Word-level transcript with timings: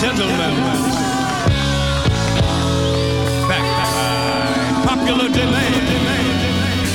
gentlemen, 0.00 0.54
back 3.46 3.64
by 3.76 4.96
popular. 4.96 5.28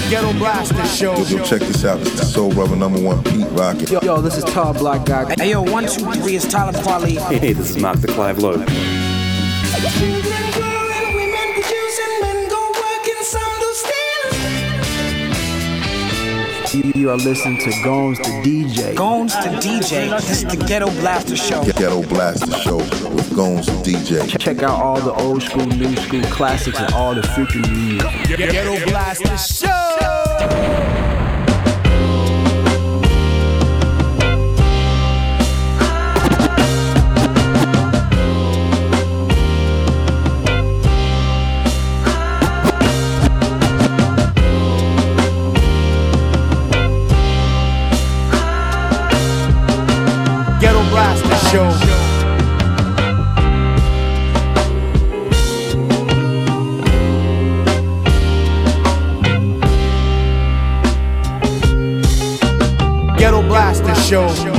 Ghetto 0.10 0.34
Blaster 0.34 0.86
Show. 0.86 1.16
Yo, 1.24 1.44
check 1.44 1.62
this 1.62 1.84
out. 1.84 2.00
It's 2.00 2.12
the 2.12 2.26
Soul 2.26 2.54
Brother 2.54 2.76
number 2.76 3.02
one, 3.02 3.24
Pete 3.24 3.48
Rocket. 3.52 3.90
Yo, 3.90 4.00
yo 4.02 4.22
this 4.22 4.38
is 4.38 4.44
Todd 4.44 4.78
Black 4.78 5.06
Guy. 5.06 5.34
Hey, 5.38 5.50
yo, 5.52 5.62
one, 5.62 5.88
two, 5.88 6.12
three, 6.14 6.36
it's 6.36 6.48
Tyler 6.48 6.74
Parley. 6.84 7.16
Hey, 7.16 7.54
this 7.54 7.72
is 7.72 7.78
Mark 7.78 8.00
the 8.02 8.08
Clive 8.08 8.38
Lowe. 8.38 8.64
you 17.06 17.12
are 17.12 17.18
listening 17.18 17.60
to 17.60 17.70
Gomes 17.84 18.18
the 18.18 18.24
DJ. 18.42 18.96
Gomes 18.96 19.32
the 19.36 19.52
DJ. 19.62 20.10
This 20.22 20.42
is 20.42 20.44
the 20.44 20.66
Ghetto 20.66 20.90
Blaster 21.02 21.36
Show. 21.36 21.64
Ghetto 21.64 22.02
Blaster 22.02 22.52
Show 22.52 22.78
with 22.78 23.36
Gomes 23.36 23.68
the 23.68 23.74
DJ. 23.74 24.40
Check 24.40 24.64
out 24.64 24.82
all 24.82 25.00
the 25.00 25.14
old 25.14 25.44
school, 25.44 25.68
new 25.68 25.96
school 25.98 26.24
classics 26.24 26.80
and 26.80 26.92
all 26.96 27.14
the 27.14 27.22
freakin' 27.22 27.62
new 27.70 27.98
music. 28.00 28.38
Ghetto 28.40 28.84
Blaster 28.90 29.38
Show. 29.38 31.25
show. 64.06 64.55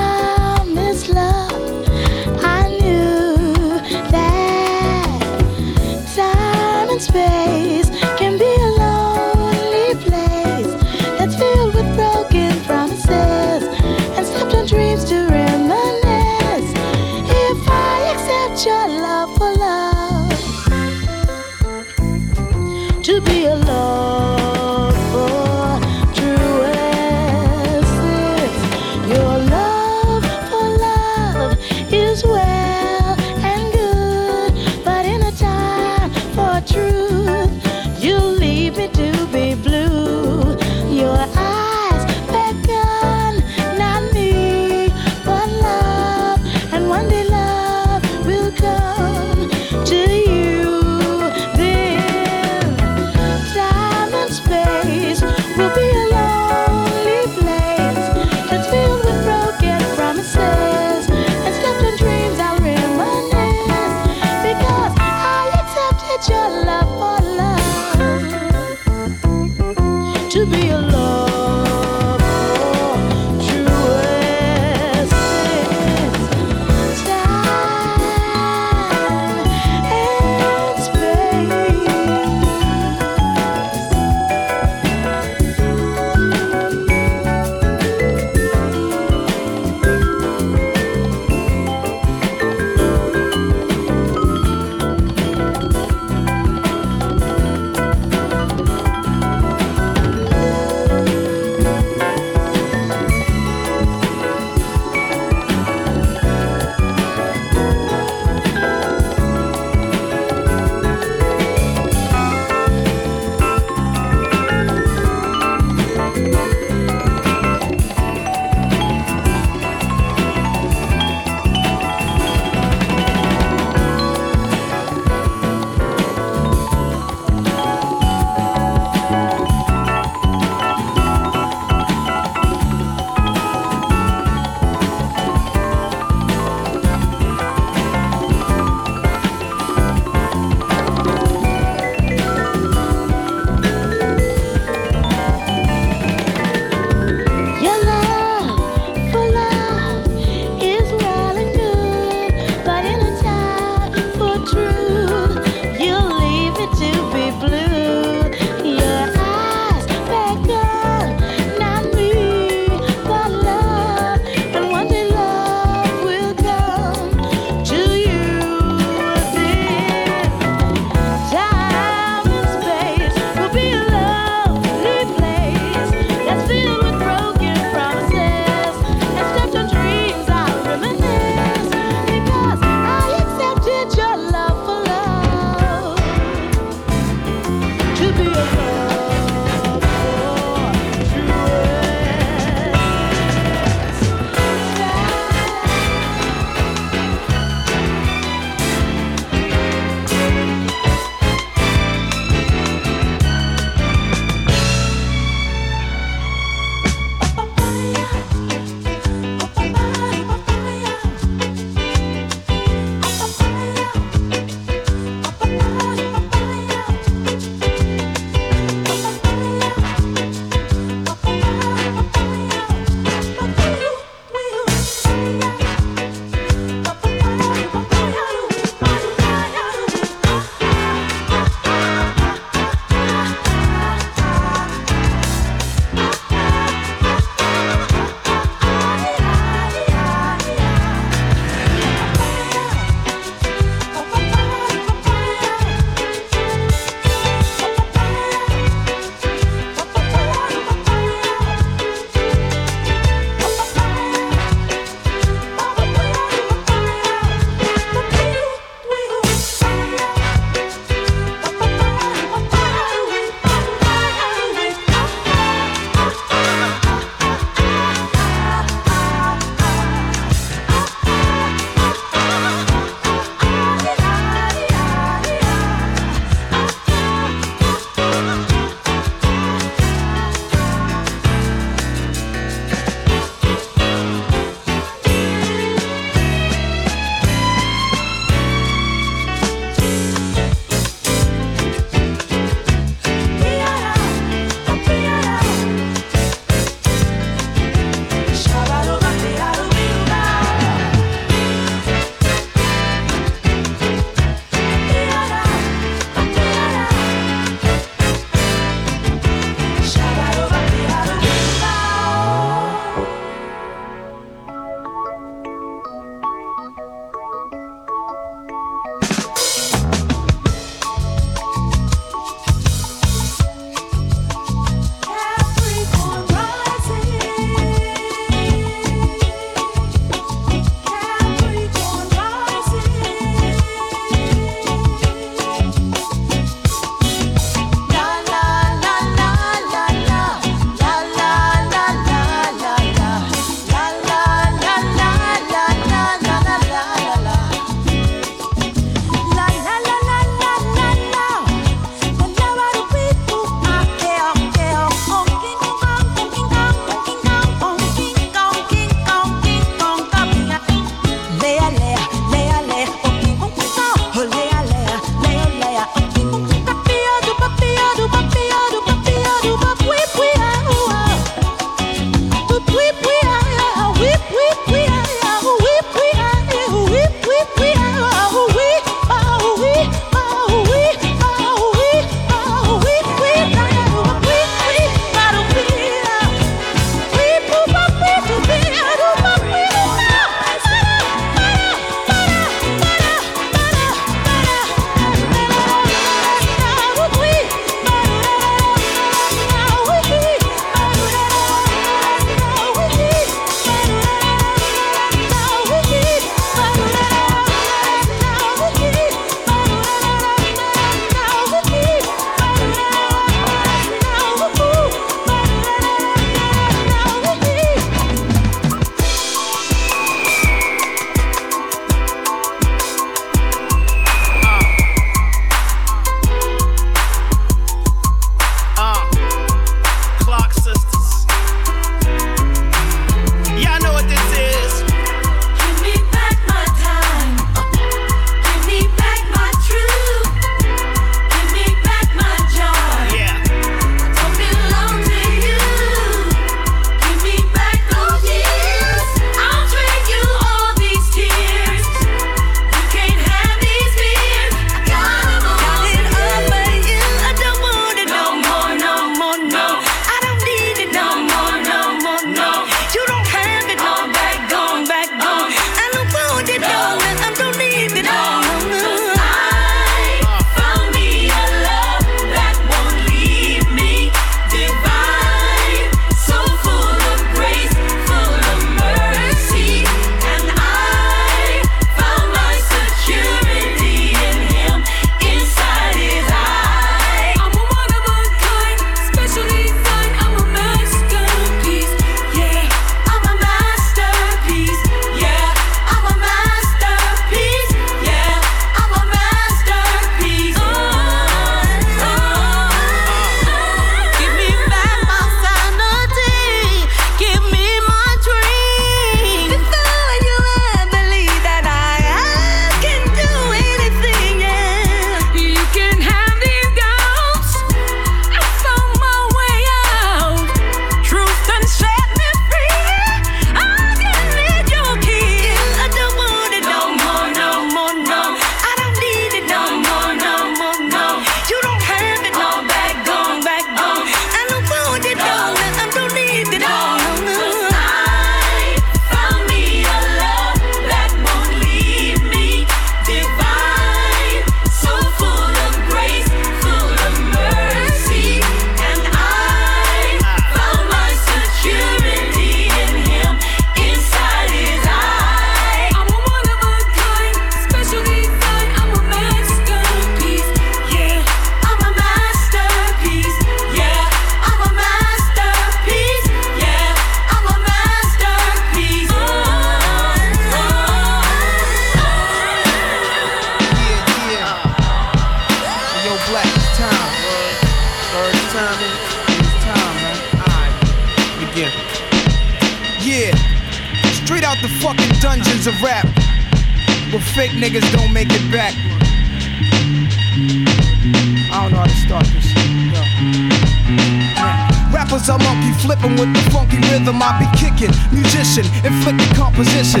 Be 597.38 597.46
kicking. 597.56 597.92
Musician, 598.12 598.64
inflicting 598.84 599.34
composition. 599.34 600.00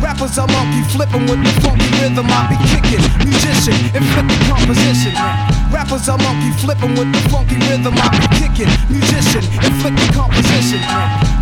Rappers 0.00 0.38
are 0.38 0.46
monkey 0.48 0.82
flipping 0.92 1.24
with 1.24 1.40
the 1.40 1.52
funky 1.64 1.88
rhythm 2.00 2.26
I 2.28 2.52
be 2.52 2.56
kicking. 2.68 3.00
Musician, 3.24 3.76
inflicting 3.96 4.42
composition. 4.44 5.12
Rappers 5.72 6.08
are 6.08 6.18
monkey 6.18 6.52
flipping 6.60 6.94
with 6.94 7.08
the 7.12 7.22
funky 7.32 7.56
rhythm 7.68 7.96
I 7.96 8.08
be 8.12 8.28
kicking. 8.36 8.68
Musician, 8.92 9.44
inflicting 9.64 10.12
composition. 10.12 10.80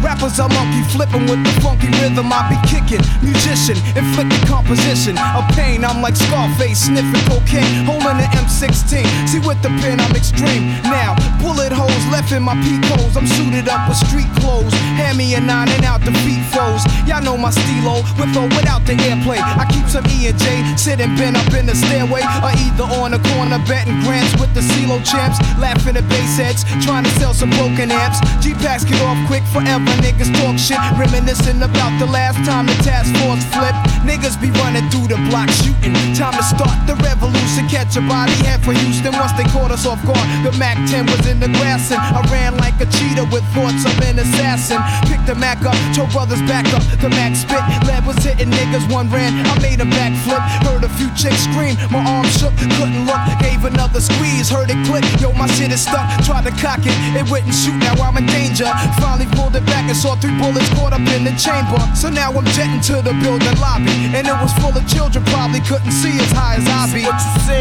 Rappers 0.02 0.38
are 0.38 0.48
monkey 0.48 0.82
flipping 0.94 1.26
with 1.26 1.42
the 1.42 1.52
funky 1.60 1.90
rhythm 1.98 2.30
I 2.30 2.46
be 2.46 2.58
kicking. 2.70 3.02
Musician, 3.22 3.76
inflicting 3.98 4.44
composition. 4.46 5.18
Of 5.34 5.44
pain, 5.58 5.84
I'm 5.84 6.00
like 6.00 6.16
Scarface, 6.16 6.86
sniffing 6.86 7.24
cocaine, 7.26 7.84
holding 7.84 8.22
an 8.22 8.30
M16. 8.38 9.02
See 9.26 9.42
with 9.42 9.60
the 9.62 9.70
pen, 9.82 9.98
I'm 9.98 10.14
extreme. 10.14 10.78
Now, 10.86 11.18
bullet 11.42 11.72
holes 11.72 12.04
left 12.14 12.30
in 12.30 12.42
my 12.42 12.54
peak 12.62 12.84
holes. 12.94 13.16
I'm 13.16 13.26
suited 13.26 13.68
up 13.68 13.88
with 13.88 13.98
street 13.98 14.30
clothes. 14.38 14.72
Hand 14.94 15.18
me 15.18 15.34
a 15.34 15.40
nine 15.40 15.68
and 15.68 15.84
out 15.84 16.06
the 16.06 16.12
feet 16.22 16.44
foes. 16.54 16.86
Y'all 17.06 17.22
know 17.22 17.36
my 17.36 17.50
stilo, 17.50 18.02
with 18.18 18.32
without 18.52 18.84
the 18.84 18.94
airplay. 19.08 19.38
I 19.40 19.64
keep 19.70 19.86
some 19.88 20.04
E 20.08 20.28
and 20.28 20.38
J 20.38 20.62
sitting 20.76 21.16
bent 21.16 21.36
up 21.36 21.52
in 21.54 21.66
the 21.66 21.74
stairway, 21.74 22.22
or 22.42 22.52
either 22.52 22.86
on 23.00 23.12
the 23.12 23.20
corner 23.34 23.58
betting 23.66 24.00
grants 24.04 24.32
with 24.40 24.52
the 24.54 24.60
CeeLo 24.60 25.00
champs, 25.04 25.38
laughing 25.58 25.96
at 25.96 26.06
bass 26.08 26.36
heads, 26.36 26.64
trying 26.84 27.04
to 27.04 27.12
sell 27.20 27.34
some 27.34 27.50
broken 27.56 27.90
amps. 27.90 28.20
G 28.40 28.54
packs 28.54 28.84
get 28.84 29.00
off 29.02 29.18
quick 29.26 29.44
forever. 29.52 29.92
Niggas 30.04 30.32
talk 30.40 30.58
shit, 30.58 30.80
reminiscing 30.98 31.62
about 31.62 31.92
the 31.98 32.06
last 32.06 32.38
time 32.44 32.66
the 32.66 32.76
task 32.84 33.08
force 33.22 33.44
flipped. 33.54 33.80
Niggas 34.04 34.40
be 34.40 34.50
running 34.60 34.84
through 34.90 35.08
the 35.08 35.18
block 35.30 35.48
shooting. 35.62 35.94
Time 36.14 36.34
to 36.36 36.44
start 36.44 36.76
the 36.86 36.96
revolution. 37.02 37.68
Catch 37.68 37.96
a 37.96 38.02
body 38.04 38.36
head 38.44 38.62
for 38.64 38.72
Houston 38.72 39.12
once 39.16 39.32
they 39.32 39.44
caught 39.54 39.70
us 39.70 39.86
off 39.86 40.00
guard. 40.04 40.26
The 40.44 40.52
Mac 40.58 40.76
10 40.88 41.06
was 41.06 41.26
in 41.26 41.40
the 41.40 41.48
grass 41.58 41.90
and 41.90 42.00
I 42.00 42.20
ran 42.30 42.56
like 42.56 42.76
a 42.80 42.86
cheetah 42.86 43.28
with 43.32 43.44
thoughts 43.54 43.84
of 43.84 43.94
an 44.04 44.18
assassin. 44.18 44.80
Picked 45.08 45.26
the 45.26 45.34
Mac 45.34 45.64
up, 45.64 45.76
told 45.94 46.10
brothers 46.10 46.42
back 46.42 46.66
up. 46.74 46.82
The 47.00 47.08
Mac 47.10 47.34
spit, 47.36 47.62
lead 47.86 48.04
was 48.06 48.16
hitting 48.34 48.52
niggas. 48.52 48.90
One 48.92 49.10
ran, 49.10 49.32
I 49.46 49.58
made 49.62 49.80
a 49.80 49.86
backflip. 49.86 50.42
Heard 50.66 50.84
a 50.84 50.90
few 50.98 51.08
chicks 51.14 51.46
scream, 51.46 51.78
my 51.90 52.02
arm 52.02 52.26
shook, 52.26 52.54
couldn't 52.76 53.06
look. 53.06 53.20
Gave 53.40 53.64
another 53.64 54.00
squeeze, 54.00 54.50
heard 54.50 54.70
it 54.70 54.78
click. 54.86 55.04
Yo, 55.20 55.32
my 55.32 55.46
shit 55.54 55.70
is 55.70 55.82
stuck. 55.82 56.06
Tried 56.24 56.44
to 56.44 56.54
cock 56.58 56.82
it, 56.82 56.94
it 57.14 57.24
wouldn't 57.30 57.54
shoot. 57.54 57.76
Now 57.78 57.94
I'm 58.02 58.16
in 58.18 58.26
danger. 58.26 58.66
Finally 58.98 59.30
pulled 59.38 59.54
it 59.56 59.64
back 59.66 59.86
and 59.88 59.96
saw 59.96 60.16
three 60.16 60.34
bullets 60.38 60.68
caught 60.74 60.92
up 60.92 61.04
in 61.14 61.24
the 61.24 61.34
chamber. 61.38 61.78
So 61.94 62.10
now 62.10 62.32
I'm 62.32 62.46
jetting 62.56 62.82
to 62.92 63.02
the 63.02 63.14
building 63.22 63.56
lobby, 63.62 63.94
and 64.12 64.26
it 64.26 64.36
was 64.42 64.52
full 64.58 64.74
of 64.74 64.84
children. 64.90 65.24
Probably 65.30 65.60
couldn't 65.60 65.92
see 65.92 66.14
as 66.18 66.30
high 66.32 66.58
as 66.58 66.66
I 66.66 66.90
be. 66.92 67.06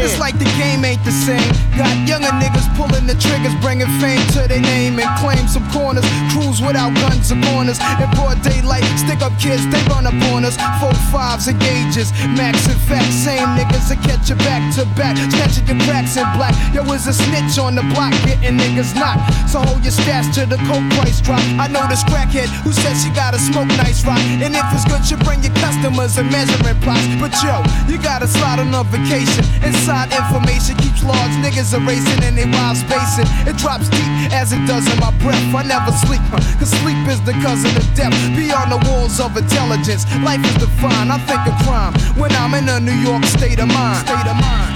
It's 0.02 0.18
like 0.18 0.38
the 0.38 0.50
game 0.58 0.84
ain't 0.84 1.02
the 1.04 1.12
same. 1.12 1.52
Got 1.78 1.92
younger 2.08 2.32
niggas 2.42 2.66
pulling 2.76 3.06
the 3.06 3.14
triggers, 3.14 3.54
bringing 3.62 3.90
fame 4.00 4.22
to 4.34 4.48
their 4.48 4.60
name 4.60 4.98
and 4.98 5.10
claim 5.20 5.46
some 5.46 5.64
corners. 5.70 6.04
Crews 6.32 6.60
without 6.60 6.94
guns 6.98 7.30
or 7.30 7.38
corners. 7.50 7.78
In 8.00 8.10
broad 8.16 8.40
daylight, 8.42 8.84
stick 8.98 9.22
up 9.22 9.32
kids, 9.38 9.66
they 9.70 9.82
run 9.90 10.06
up 10.06 10.14
on 10.32 10.44
us. 10.44 10.56
Four 10.80 10.94
fives 11.12 11.48
and 11.48 11.58
gauges, 11.60 12.12
max 12.36 12.66
and 12.66 12.80
facts. 12.88 13.14
Same 13.24 13.48
niggas 13.56 13.88
that 13.88 14.00
catch 14.02 14.28
you 14.30 14.36
back 14.44 14.62
to 14.76 14.84
back, 14.96 15.16
snatching 15.16 15.66
your 15.66 15.78
cracks 15.86 16.16
in 16.16 16.26
black. 16.36 16.54
Yo, 16.74 16.82
is 16.92 17.06
a 17.06 17.12
snitch 17.12 17.58
on 17.58 17.74
the 17.74 17.84
block, 17.94 18.12
getting 18.24 18.58
niggas 18.58 18.94
knocked. 18.94 19.22
So 19.48 19.60
hold 19.60 19.84
your 19.84 19.92
stats 19.92 20.32
to 20.34 20.46
the 20.46 20.56
coke 20.68 20.84
price 20.96 21.20
drop. 21.20 21.42
I 21.60 21.68
know 21.68 21.84
this 21.88 22.02
crackhead 22.04 22.48
who 22.64 22.72
says 22.72 23.02
she 23.02 23.10
gotta 23.10 23.38
smoke 23.38 23.68
nice 23.80 24.04
rock. 24.04 24.20
And 24.40 24.54
if 24.54 24.66
it's 24.72 24.84
good, 24.88 25.04
you 25.10 25.16
bring 25.24 25.42
your 25.42 25.54
customers 25.60 26.16
and 26.18 26.30
measuring 26.30 26.78
plots. 26.80 27.06
But 27.20 27.32
yo, 27.44 27.62
you 27.90 28.00
gotta 28.00 28.26
slide 28.26 28.58
on 28.58 28.74
a 28.74 28.82
vacation. 28.84 29.44
Inside 29.62 30.12
information 30.12 30.76
keeps 30.80 31.04
large 31.04 31.34
niggas 31.44 31.72
erasing 31.76 32.22
and 32.24 32.36
they 32.36 32.48
wild 32.48 32.76
spacing. 32.76 33.28
It 33.46 33.56
drops 33.56 33.88
deep 33.88 34.12
as 34.32 34.52
it 34.52 34.62
does 34.66 34.86
in 34.90 34.98
my 35.00 35.12
breath. 35.22 35.42
I 35.54 35.62
never 35.62 35.92
sleep, 35.92 36.24
huh, 36.32 36.42
cause 36.58 36.72
sleep 36.82 36.98
is 37.08 37.20
the 37.22 37.32
cousin 37.44 37.70
of 37.76 37.86
death. 37.94 38.14
Beyond 38.34 38.72
the 38.72 38.80
walls 38.90 39.20
of 39.20 39.36
intelligence, 39.36 40.04
life 40.24 40.42
is 40.44 40.53
defined. 40.58 41.10
I 41.12 41.18
think 41.18 41.40
of 41.46 41.54
crime 41.66 41.92
when 42.18 42.32
I'm 42.32 42.54
in 42.54 42.68
a 42.68 42.80
New 42.80 42.92
York 42.92 43.24
state 43.24 43.58
of 43.58 43.68
mind. 43.68 44.06
State 44.06 44.26
of 44.26 44.36
mind. 44.36 44.74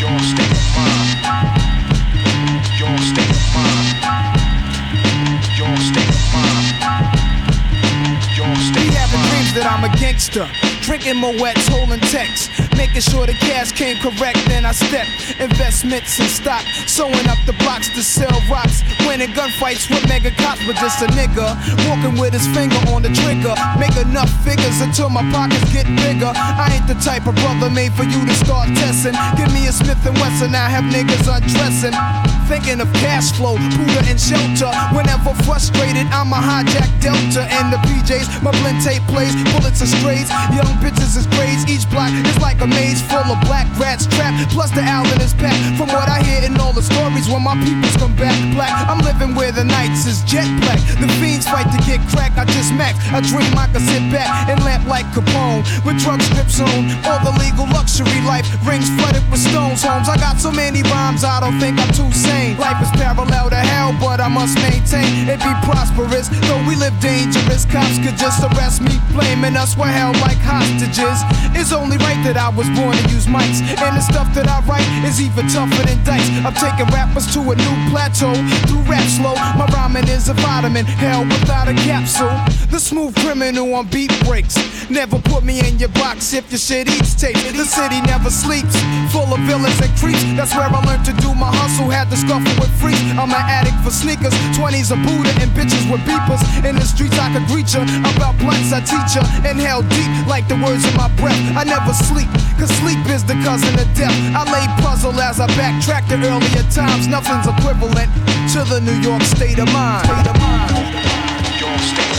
Your 0.00 0.18
state 0.20 0.52
of 0.52 0.66
mind. 0.76 1.08
Your 2.78 2.96
state 2.98 3.30
of 3.30 3.44
mind. 3.54 3.86
Your 5.58 5.76
state 5.76 6.08
of 6.08 6.24
mind. 6.34 6.66
Your 8.36 8.48
Be 8.48 8.62
state 8.70 8.88
of 8.88 8.94
having 8.94 9.20
mind. 9.20 9.30
dreams 9.30 9.52
that 9.54 9.66
I'm 9.70 9.84
a 9.84 9.92
gangster. 9.96 10.48
Drinking 10.82 11.18
Moet's, 11.20 11.66
holding 11.68 12.00
texts. 12.00 12.48
Making 12.82 13.06
sure 13.14 13.26
the 13.30 13.38
cash 13.38 13.70
came 13.70 13.94
correct, 14.02 14.42
then 14.50 14.66
I 14.66 14.72
stepped. 14.72 15.38
Investments 15.38 16.18
and 16.18 16.28
stock. 16.28 16.66
Sewing 16.90 17.28
up 17.30 17.38
the 17.46 17.54
blocks 17.62 17.86
to 17.94 18.02
sell 18.02 18.34
rocks. 18.50 18.82
Winning 19.06 19.30
gunfights 19.38 19.86
with 19.86 20.02
mega 20.08 20.32
cops, 20.32 20.66
but 20.66 20.74
just 20.82 20.98
a 20.98 21.06
nigga. 21.14 21.54
Walking 21.86 22.18
with 22.18 22.34
his 22.34 22.42
finger 22.50 22.74
on 22.90 23.06
the 23.06 23.14
trigger. 23.14 23.54
Make 23.78 23.94
enough 23.94 24.34
figures 24.42 24.82
until 24.82 25.10
my 25.10 25.22
pockets 25.30 25.62
get 25.72 25.86
bigger. 26.02 26.34
I 26.34 26.74
ain't 26.74 26.88
the 26.90 26.98
type 26.98 27.30
of 27.30 27.36
brother 27.36 27.70
made 27.70 27.94
for 27.94 28.02
you 28.02 28.18
to 28.18 28.34
start 28.42 28.66
testing. 28.74 29.14
Give 29.38 29.54
me 29.54 29.68
a 29.68 29.72
Smith 29.72 30.02
and 30.02 30.18
Wesson, 30.18 30.50
I 30.50 30.66
have 30.66 30.82
niggas 30.90 31.30
undressing. 31.30 31.94
Thinking 32.52 32.84
of 32.84 32.92
cash 33.00 33.32
flow, 33.32 33.56
Buddha 33.80 34.04
and 34.12 34.20
shelter. 34.20 34.68
Whenever 34.92 35.32
frustrated, 35.48 36.04
I'm 36.12 36.36
a 36.36 36.36
hijack 36.36 36.84
Delta 37.00 37.48
and 37.48 37.72
the 37.72 37.80
PJs. 37.80 38.44
My 38.44 38.52
blend 38.60 38.84
tape 38.84 39.00
plays, 39.08 39.32
bullets 39.56 39.80
are 39.80 39.88
strays. 39.88 40.28
Young 40.52 40.68
bitches 40.84 41.16
is 41.16 41.24
braids. 41.32 41.64
Each 41.64 41.88
block 41.88 42.12
is 42.12 42.36
like 42.44 42.60
a 42.60 42.68
maze 42.68 43.00
full 43.08 43.24
of 43.24 43.40
black 43.48 43.64
rats 43.80 44.04
trapped. 44.04 44.52
Plus 44.52 44.68
the 44.70 44.84
Allen 44.84 45.16
is 45.24 45.32
packed. 45.32 45.80
From 45.80 45.88
what 45.96 46.12
I 46.12 46.20
hear 46.20 46.44
in 46.44 46.60
all 46.60 46.76
the 46.76 46.84
stories, 46.84 47.24
when 47.24 47.40
my 47.40 47.56
peoples 47.64 47.96
come 47.96 48.12
back 48.20 48.36
black, 48.52 48.68
I'm 48.84 49.00
living 49.00 49.32
where 49.34 49.50
the 49.50 49.64
nights 49.64 50.04
is 50.04 50.20
jet 50.28 50.44
black. 50.60 50.76
The 51.00 51.08
fiends 51.24 51.48
fight 51.48 51.72
to 51.72 51.80
get 51.88 52.04
crack. 52.12 52.36
I 52.36 52.44
just 52.52 52.76
max. 52.76 53.00
I 53.16 53.24
dream 53.24 53.48
I 53.56 53.72
can 53.72 53.80
sit 53.80 54.04
back 54.12 54.28
and 54.52 54.60
lamp 54.60 54.84
like 54.84 55.08
Capone 55.16 55.64
with 55.88 55.96
drug 56.04 56.20
strips 56.20 56.60
on. 56.60 56.84
All 57.08 57.20
the 57.24 57.32
legal 57.40 57.64
luxury 57.72 58.20
life 58.28 58.44
rings 58.68 58.92
flooded 59.00 59.24
with 59.32 59.40
stones. 59.40 59.80
Homes. 59.80 60.12
I 60.12 60.20
got 60.20 60.36
so 60.36 60.52
many 60.52 60.84
rhymes, 60.92 61.24
I 61.24 61.40
don't 61.40 61.56
think 61.56 61.80
I'm 61.80 61.88
too 61.96 62.12
sane. 62.12 62.41
Life 62.58 62.82
is 62.82 62.90
parallel 62.98 63.50
to 63.50 63.56
hell, 63.56 63.94
but 64.00 64.20
I 64.20 64.26
must 64.26 64.58
maintain 64.58 65.28
it 65.30 65.38
be 65.38 65.52
prosperous. 65.62 66.26
Though 66.50 66.58
we 66.66 66.74
live 66.74 66.94
dangerous, 66.98 67.64
cops 67.64 67.98
could 68.02 68.18
just 68.18 68.42
arrest 68.42 68.82
me, 68.82 68.98
blaming 69.14 69.54
us 69.54 69.74
for 69.74 69.86
hell 69.86 70.10
like 70.26 70.42
hostages. 70.42 71.22
It's 71.54 71.72
only 71.72 71.98
right 71.98 72.18
that 72.26 72.36
I 72.36 72.50
was 72.50 72.66
born 72.74 72.98
to 72.98 73.04
use 73.14 73.26
mics, 73.30 73.62
and 73.62 73.94
the 73.94 74.02
stuff 74.02 74.26
that 74.34 74.50
I 74.50 74.58
write 74.66 74.88
is 75.06 75.22
even 75.22 75.46
tougher 75.46 75.86
than 75.86 76.02
dice. 76.02 76.26
I'm 76.42 76.54
taking 76.58 76.90
rappers 76.90 77.30
to 77.34 77.40
a 77.46 77.54
new 77.54 77.76
plateau 77.90 78.34
through 78.66 78.82
rap 78.90 79.06
slow. 79.06 79.38
My 79.54 79.66
rhyming 79.70 80.08
is 80.08 80.28
a 80.28 80.34
vitamin, 80.34 80.84
hell 80.84 81.22
without 81.22 81.68
a 81.68 81.74
capsule. 81.86 82.34
The 82.74 82.80
smooth 82.80 83.14
criminal 83.22 83.72
on 83.74 83.86
beat 83.86 84.10
breaks. 84.26 84.58
Never 84.90 85.18
put 85.18 85.44
me 85.44 85.60
in 85.60 85.78
your 85.78 85.94
box 86.00 86.34
if 86.34 86.50
your 86.50 86.58
shit 86.58 86.88
eats 86.88 87.14
tape. 87.14 87.38
The 87.54 87.64
city 87.64 88.00
never 88.02 88.30
sleeps, 88.30 88.74
full 89.14 89.30
of 89.30 89.40
villains 89.46 89.78
and 89.80 89.92
creeps. 89.96 90.22
That's 90.34 90.54
where 90.54 90.66
I 90.66 90.80
learned 90.84 91.04
to 91.06 91.14
do 91.22 91.34
my 91.34 91.54
hustle. 91.54 91.88
Had 91.88 92.10
to 92.10 92.16
with 92.40 92.72
freaks. 92.80 93.00
I'm 93.20 93.28
an 93.28 93.44
addict 93.44 93.76
for 93.84 93.90
sneakers, 93.90 94.32
20s 94.56 94.88
a 94.88 94.96
Buddha 94.96 95.32
and 95.42 95.50
bitches 95.52 95.84
with 95.90 96.00
beepers. 96.08 96.40
In 96.64 96.76
the 96.76 96.86
streets 96.86 97.18
I 97.18 97.32
could 97.32 97.44
greet 97.46 97.68
ya. 97.74 97.84
About 98.08 98.38
blunts 98.38 98.72
I 98.72 98.80
teach 98.80 99.16
ya. 99.16 99.22
Inhale 99.44 99.82
deep 99.82 100.08
like 100.26 100.48
the 100.48 100.56
words 100.56 100.84
in 100.88 100.96
my 100.96 101.08
breath. 101.20 101.36
I 101.56 101.64
never 101.64 101.92
sleep, 101.92 102.30
cause 102.56 102.72
sleep 102.80 103.04
is 103.12 103.24
the 103.24 103.36
cousin 103.44 103.74
of 103.76 103.88
death. 103.92 104.14
I 104.32 104.48
lay 104.48 104.64
puzzle 104.80 105.12
as 105.20 105.40
I 105.40 105.46
backtrack 105.58 106.08
to 106.08 106.16
earlier 106.16 106.64
times. 106.72 107.06
Nothing's 107.08 107.46
equivalent 107.46 108.08
to 108.56 108.64
the 108.64 108.80
New 108.80 108.96
York 109.04 109.22
state 109.22 109.58
of 109.58 109.68
mind. 109.72 110.06
State 110.08 110.28
of 110.32 110.38
mind. 110.40 110.70
State 111.82 112.11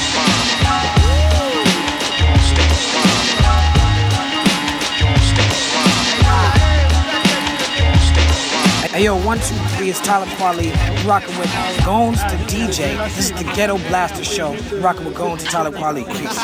Hey 8.94 9.06
yo, 9.06 9.16
one, 9.26 9.40
two, 9.40 9.56
three, 9.76 9.90
it's 9.90 10.00
Tyler 10.02 10.28
Quali. 10.36 10.70
Rocking 11.04 11.36
with 11.40 11.50
Gones 11.84 12.22
the 12.30 12.38
DJ. 12.46 12.96
This 13.16 13.32
is 13.32 13.32
the 13.32 13.44
Ghetto 13.56 13.80
Blaster 13.90 14.24
Show. 14.24 14.54
Rocking 14.78 15.06
with 15.06 15.16
Gones 15.16 15.42
and 15.42 15.50
Tyler 15.50 15.72
Quali. 15.72 16.04
Peace. 16.04 16.40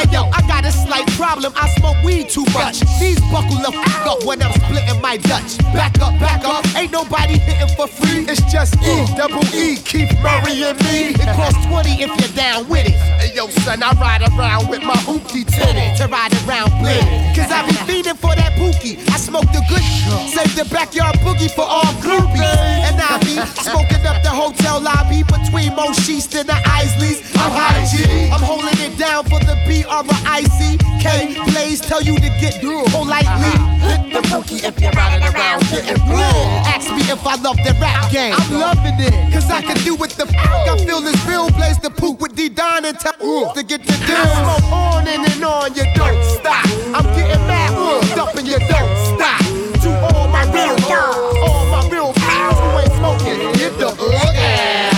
Hey 0.00 0.08
yo, 0.16 0.24
I 0.32 0.40
got 0.48 0.64
a 0.64 0.72
slight 0.72 1.06
problem. 1.20 1.52
I 1.56 1.68
smoke 1.76 2.02
weed 2.02 2.30
too 2.30 2.46
much. 2.56 2.80
These 2.98 3.20
buckle 3.28 3.60
the 3.60 3.70
fuck 3.84 4.06
up 4.06 4.24
when 4.24 4.40
I'm 4.40 4.50
splitting 4.64 4.98
my 5.02 5.18
Dutch. 5.18 5.58
Back 5.76 6.00
up, 6.00 6.18
back 6.18 6.42
up. 6.42 6.64
Ain't 6.74 6.90
nobody 6.90 7.36
hitting 7.36 7.68
for 7.76 7.86
free. 7.86 8.24
It's 8.24 8.40
just 8.50 8.80
E, 8.80 8.80
uh. 8.80 9.04
double 9.14 9.44
E, 9.52 9.76
Keith 9.76 10.08
Murray 10.24 10.64
and 10.64 10.80
me. 10.88 11.12
It 11.20 11.28
costs 11.36 11.60
20 11.66 12.00
if 12.00 12.08
you're 12.16 12.34
down 12.34 12.66
with 12.70 12.88
it. 12.88 12.96
Hey 13.20 13.36
yo, 13.36 13.48
son, 13.60 13.82
I 13.82 13.92
ride 14.00 14.24
around 14.24 14.70
with 14.70 14.82
my 14.82 14.96
hoopty 15.04 15.44
tinted 15.44 15.98
to 15.98 16.08
ride 16.08 16.32
around 16.48 16.72
blit. 16.80 17.04
Cause 17.36 17.52
I 17.52 17.68
be 17.68 17.76
feeding 17.84 18.16
for 18.16 18.34
that 18.34 18.56
pookie. 18.56 18.96
I 19.12 19.18
smoke 19.20 19.52
the 19.52 19.60
good, 19.68 19.84
save 20.32 20.56
the 20.56 20.64
backyard 20.72 21.16
boogie 21.16 21.52
for 21.52 21.68
all 21.68 21.92
groupies. 22.00 22.40
And 22.88 22.96
I 22.96 23.20
be 23.20 23.36
smoking 23.60 24.00
up 24.08 24.22
the 24.22 24.32
hotel 24.32 24.80
lobby 24.80 25.24
between 25.28 25.76
Mo 25.76 25.92
Sheest 25.92 26.40
and 26.40 26.48
the 26.48 26.56
Isleys. 26.64 27.20
I'm 27.36 27.52
high 27.52 27.84
G. 27.84 28.30
I'm 28.32 28.40
holding 28.40 28.80
it 28.80 28.96
down 28.96 29.24
for 29.24 29.38
the 29.40 29.60
B 29.68 29.84
R 29.90 30.04
I 30.24 30.42
C 30.56 30.78
K. 31.02 31.34
Blaze 31.50 31.80
tell 31.80 32.00
you 32.00 32.14
to 32.14 32.30
get 32.40 32.60
through 32.60 32.84
politely. 32.94 33.50
Hit 33.82 34.14
the 34.14 34.22
bookie 34.30 34.62
if 34.62 34.80
you're 34.80 34.92
riding 34.92 35.26
around 35.26 35.62
getting 35.66 35.98
blue. 36.06 36.38
Ask 36.70 36.88
me 36.94 37.02
if 37.10 37.26
I 37.26 37.34
love 37.42 37.56
the 37.56 37.76
rap 37.80 38.10
game. 38.12 38.34
I'm 38.36 38.60
loving 38.60 38.94
it. 39.02 39.32
Cause 39.32 39.50
I 39.50 39.62
can 39.62 39.76
do 39.84 39.96
what 39.96 40.10
the 40.10 40.26
fuck 40.26 40.68
I 40.68 40.76
feel 40.86 41.00
this 41.00 41.18
real. 41.26 41.50
Blaze 41.50 41.78
the 41.78 41.90
poop 41.90 42.20
with 42.20 42.36
D 42.36 42.48
Don 42.48 42.84
and 42.84 42.98
tell 42.98 43.12
to 43.54 43.62
get 43.64 43.82
the 43.82 43.96
deal. 44.06 44.16
I 44.16 44.58
smoke 44.58 44.72
on 44.72 45.08
and, 45.08 45.26
and 45.26 45.44
on, 45.44 45.74
you 45.74 45.84
don't 45.94 46.22
stop. 46.38 46.66
I'm 46.94 47.04
getting 47.16 47.44
mad, 47.46 47.74
up 48.18 48.34
and 48.36 48.46
you 48.46 48.58
don't 48.58 49.18
stop. 49.18 49.42
To 49.82 49.90
all 50.14 50.28
my 50.28 50.44
real 50.52 50.76
dogs, 50.86 51.38
all 51.42 51.66
my 51.66 51.88
real 51.90 52.12
pals 52.14 52.58
who 52.62 52.78
ain't 52.78 52.92
smoking, 52.94 53.38
get 53.58 53.78
the 53.78 54.89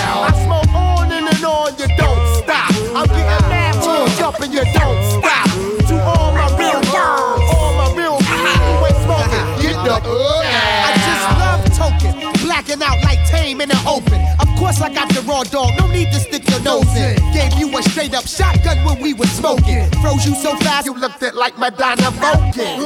in 13.63 13.69
the 13.69 13.79
open. 13.87 14.19
Of 14.43 14.51
course 14.59 14.83
I 14.83 14.93
got 14.93 15.09
the 15.15 15.23
raw 15.23 15.45
dog, 15.45 15.71
no 15.79 15.87
need 15.87 16.11
to 16.11 16.19
stick 16.19 16.49
your 16.51 16.61
nose 16.63 16.91
in. 16.99 17.15
Gave 17.33 17.55
you 17.55 17.71
a 17.79 17.83
straight 17.83 18.13
up 18.15 18.27
shotgun 18.27 18.85
when 18.85 19.01
we 19.01 19.15
was 19.15 19.31
smoking. 19.31 19.89
Froze 20.03 20.27
you 20.27 20.35
so 20.35 20.57
fast 20.67 20.87
you 20.87 20.95
looked 20.95 21.23
it 21.23 21.35
like 21.35 21.57
Madonna 21.59 22.11
Vulcan. 22.19 22.83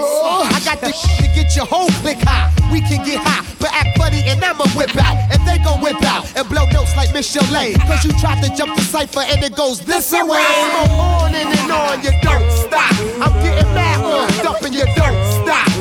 I 0.53 0.61
got 0.65 0.81
the 0.81 0.93
shit 0.93 1.17
to 1.25 1.29
get 1.33 1.57
your 1.57 1.65
whole 1.65 1.89
click 2.05 2.19
high. 2.21 2.53
We 2.71 2.81
can 2.81 3.05
get 3.05 3.25
high, 3.25 3.43
but 3.59 3.73
act 3.73 3.97
funny 3.97 4.21
and 4.29 4.45
I'ma 4.45 4.69
whip 4.77 4.95
out. 5.01 5.17
And 5.33 5.41
they 5.49 5.59
gon' 5.65 5.81
whip 5.81 6.03
out 6.05 6.29
and 6.37 6.47
blow 6.49 6.67
notes 6.77 6.95
like 6.95 7.13
Miss 7.15 7.33
Chalet. 7.33 7.75
Cause 7.89 8.05
you 8.05 8.13
tried 8.21 8.45
to 8.45 8.55
jump 8.55 8.77
the 8.77 8.83
cipher 8.83 9.25
and 9.25 9.43
it 9.43 9.57
goes 9.57 9.81
this 9.81 10.13
away. 10.13 10.45
Smoke 10.45 11.01
on 11.01 11.35
and, 11.35 11.73
on, 11.73 12.05
you 12.05 12.13
don't 12.21 12.51
stop. 12.53 12.93
I'm 13.25 13.33
getting 13.43 13.73
mad, 13.73 14.45
up 14.45 14.61
and 14.63 14.75
you 14.75 14.85
don't 14.95 15.21
stop. 15.41 15.76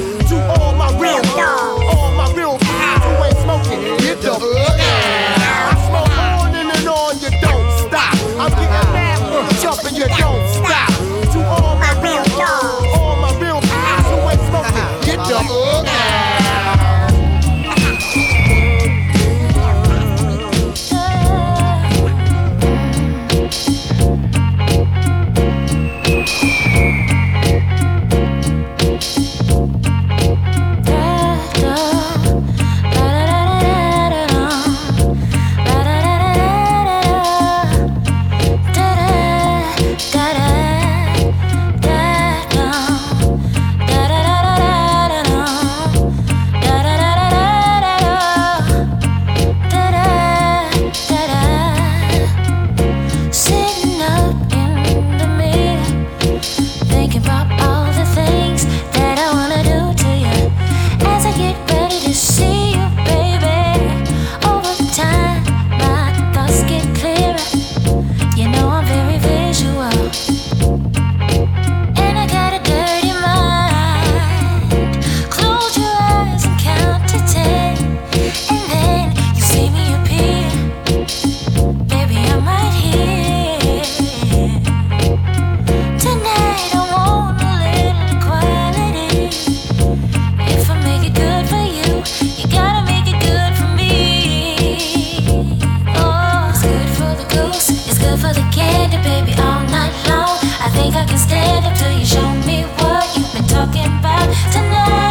It's 97.38 97.98
good 97.98 98.20
for 98.20 98.34
the 98.34 98.48
candy, 98.54 98.98
baby, 98.98 99.34
all 99.42 99.62
night 99.68 99.94
long. 100.08 100.38
I 100.60 100.70
think 100.74 100.96
I 100.96 101.06
can 101.06 101.18
stand 101.18 101.66
up 101.66 101.78
till 101.78 101.92
you 101.92 102.06
show 102.06 102.30
me 102.48 102.64
what 102.80 103.18
you've 103.18 103.32
been 103.34 103.48
talking 103.48 103.86
about 104.00 104.34
tonight. 104.54 105.05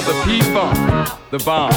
Of 0.00 0.06
the 0.06 0.22
P-Funk, 0.24 0.76
the 1.30 1.38
bomb. 1.44 1.70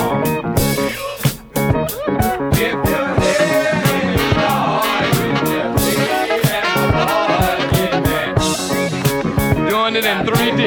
Doing 9.68 9.96
it 9.98 10.06
in 10.06 10.26
3D. 10.26 10.62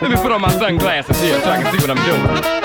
Let 0.00 0.10
me 0.10 0.16
put 0.16 0.30
on 0.30 0.40
my 0.40 0.50
sunglasses 0.56 1.20
here 1.20 1.40
so 1.40 1.50
I 1.50 1.62
can 1.62 1.72
see 1.72 1.84
what 1.84 1.90
I'm 1.90 2.04
doing. 2.06 2.63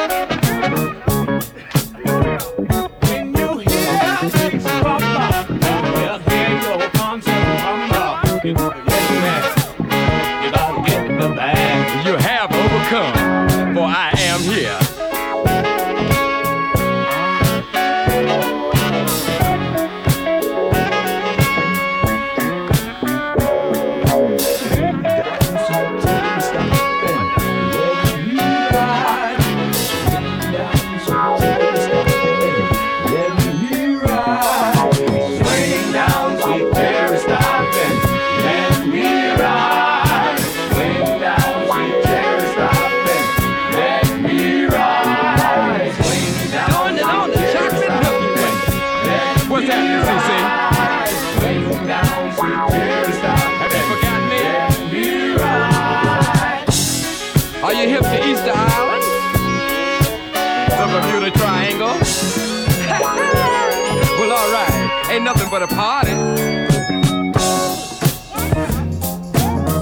Ain't 65.60 65.72
nothing 65.72 65.72
but 65.72 65.72
a 65.72 65.76
party. 65.76 66.12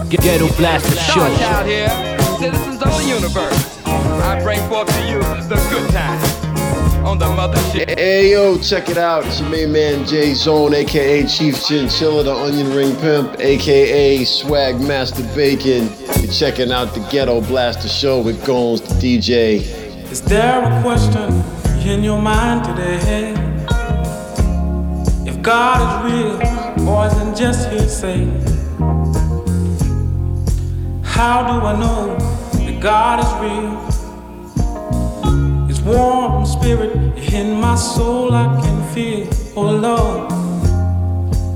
Ghetto 0.09 0.47
Blaster 0.55 0.95
Show. 0.95 1.35
Child 1.37 1.67
here, 1.67 1.89
citizens 2.39 2.81
of 2.81 2.97
the 2.97 3.03
universe. 3.07 3.85
I 3.85 4.41
bring 4.41 4.59
forth 4.69 4.87
to 4.87 5.07
you 5.07 5.19
the 5.47 5.55
good 5.69 5.89
times 5.91 6.23
on 7.05 7.17
the 7.19 7.25
mothership. 7.25 7.97
Hey 7.97 8.31
yo, 8.31 8.57
check 8.57 8.89
it 8.89 8.97
out. 8.97 9.25
It's 9.25 9.39
your 9.39 9.49
main 9.49 9.71
man 9.71 10.05
Jay 10.05 10.33
Zone, 10.33 10.73
aka 10.73 11.25
Chief 11.27 11.55
Chinchilla, 11.55 12.23
the 12.23 12.33
Onion 12.33 12.73
Ring 12.73 12.95
Pimp, 12.97 13.39
aka 13.39 14.23
Swag 14.25 14.79
Master 14.81 15.23
Bacon. 15.35 15.89
You're 16.21 16.31
checking 16.31 16.71
out 16.71 16.93
the 16.93 17.01
Ghetto 17.11 17.41
Blaster 17.41 17.89
Show 17.89 18.21
with 18.21 18.43
Gones, 18.45 18.81
the 18.81 18.95
DJ. 18.95 19.61
Is 20.11 20.21
there 20.21 20.63
a 20.63 20.81
question 20.81 21.43
in 21.87 22.03
your 22.03 22.21
mind 22.21 22.65
today? 22.65 23.46
God 25.47 25.79
is 25.79 25.93
real 26.11 26.35
or 26.89 27.07
isn't 27.07 27.37
just 27.37 27.69
hearsay? 27.69 28.25
How 31.05 31.37
do 31.47 31.53
I 31.65 31.73
know 31.79 32.17
that 32.65 32.81
God 32.81 33.23
is 33.23 33.31
real? 33.45 33.71
His 35.69 35.79
warm 35.83 36.45
spirit 36.45 36.93
in 37.31 37.61
my 37.61 37.75
soul 37.77 38.33
I 38.33 38.59
can 38.61 38.93
feel. 38.93 39.25
Oh 39.55 39.71
Lord, 39.71 40.29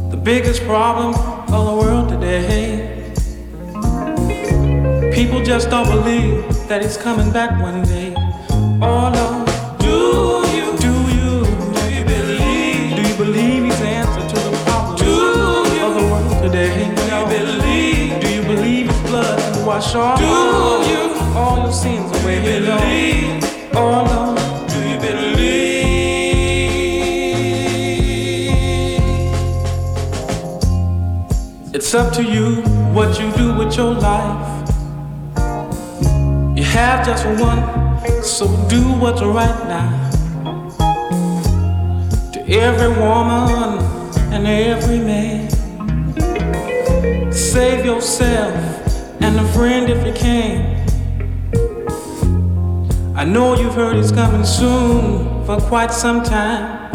the 0.09 0.17
biggest 0.23 0.63
problem 0.63 1.13
of 1.53 1.65
the 1.65 1.75
world 1.81 2.07
today. 2.07 3.11
People 5.13 5.43
just 5.43 5.69
don't 5.69 5.89
believe 5.89 6.47
that 6.69 6.81
he's 6.81 6.95
coming 6.95 7.29
back 7.33 7.61
one 7.61 7.83
day. 7.83 8.13
Oh 8.81 9.11
Lord, 9.13 9.49
do 9.81 10.50
can 19.81 20.17
do 20.17 20.25
you, 20.89 21.03
all 21.35 21.57
your 21.63 21.71
sins 21.71 22.11
away? 22.23 22.39
Do 22.43 22.49
you? 22.51 23.39
Oh 23.73 24.03
Lord, 24.09 24.37
do 24.69 24.77
you 24.89 24.97
believe? 24.99 25.41
It's 31.73 31.93
up 31.95 32.13
to 32.13 32.23
you 32.23 32.61
what 32.93 33.19
you 33.19 33.31
do 33.31 33.53
with 33.57 33.75
your 33.75 33.93
life. 33.93 34.69
You 36.55 36.63
have 36.63 37.05
just 37.05 37.25
one, 37.41 37.63
so 38.23 38.47
do 38.67 38.81
what's 38.99 39.21
right 39.21 39.67
now. 39.67 40.09
To 42.33 42.39
every 42.49 42.89
woman 42.89 43.79
and 44.31 44.45
every 44.45 44.99
man, 44.99 45.49
save 47.31 47.85
yourself 47.85 48.70
and 49.23 49.39
a 49.39 49.47
friend 49.53 49.89
if 49.89 50.05
you 50.05 50.13
can. 50.13 50.81
I 53.15 53.23
know 53.23 53.55
you've 53.55 53.75
heard 53.75 53.97
it's 53.97 54.11
coming 54.11 54.43
soon 54.45 55.45
for 55.45 55.59
quite 55.59 55.91
some 55.91 56.23
time. 56.23 56.91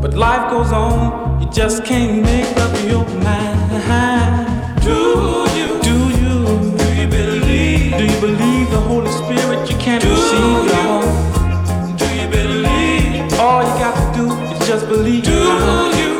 But 0.00 0.14
life 0.14 0.50
goes 0.50 0.72
on, 0.72 1.40
you 1.40 1.50
just 1.50 1.84
can't 1.84 2.22
make 2.22 2.56
up 2.58 2.72
your 2.84 3.04
mind. 3.24 4.82
Do 4.82 5.46
you, 5.56 5.80
do 5.82 5.96
you, 6.20 6.76
do 6.76 6.86
you 7.00 7.08
believe? 7.08 7.96
Do 7.96 8.04
you 8.04 8.20
believe 8.20 8.70
the 8.70 8.80
Holy 8.80 9.10
Spirit 9.10 9.70
you 9.70 9.76
can't 9.78 10.04
receive? 10.04 10.70
y'all? 10.70 11.96
Do 11.96 12.06
you 12.14 12.28
believe? 12.28 13.32
All 13.40 13.62
you 13.62 13.74
got 13.80 13.94
to 13.96 14.18
do 14.18 14.32
is 14.52 14.66
just 14.68 14.86
believe. 14.88 15.24
Do 15.24 15.32
you? 15.32 16.15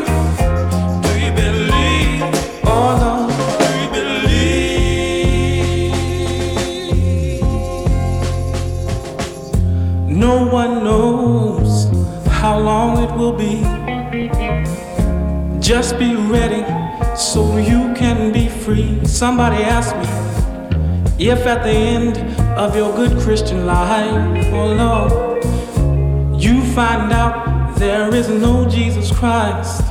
Just 15.67 15.99
be 15.99 16.15
ready 16.15 16.63
so 17.17 17.57
you 17.57 17.93
can 17.93 18.31
be 18.31 18.47
free. 18.47 19.05
Somebody 19.05 19.61
asked 19.63 19.97
me 19.97 20.07
if 21.19 21.45
at 21.45 21.63
the 21.63 21.69
end 21.69 22.17
of 22.57 22.73
your 22.73 22.95
good 22.95 23.19
Christian 23.19 23.65
life, 23.65 24.47
oh 24.53 24.71
Lord, 24.71 26.41
you 26.41 26.63
find 26.73 27.11
out 27.11 27.77
there 27.77 28.15
is 28.15 28.29
no 28.29 28.65
Jesus 28.69 29.11
Christ. 29.11 29.81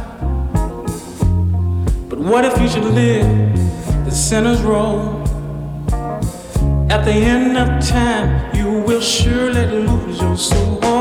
But 2.08 2.20
what 2.20 2.46
if 2.46 2.58
you 2.58 2.68
should 2.68 2.84
live 2.84 3.54
the 4.06 4.10
sinner's 4.10 4.62
role? 4.62 5.22
At 6.88 7.04
the 7.04 7.12
end 7.12 7.58
of 7.58 7.86
time, 7.86 8.56
you 8.56 8.80
will 8.80 9.02
surely 9.02 9.66
lose 9.66 10.22
your 10.22 10.38
soul. 10.38 10.95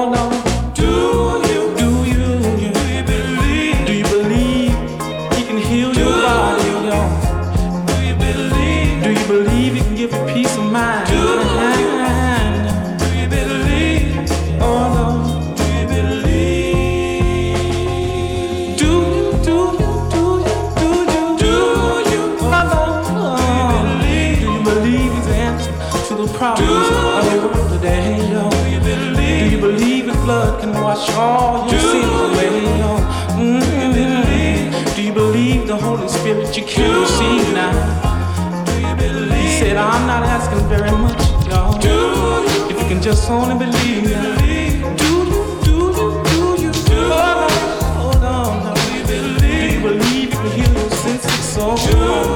So. 51.56 52.35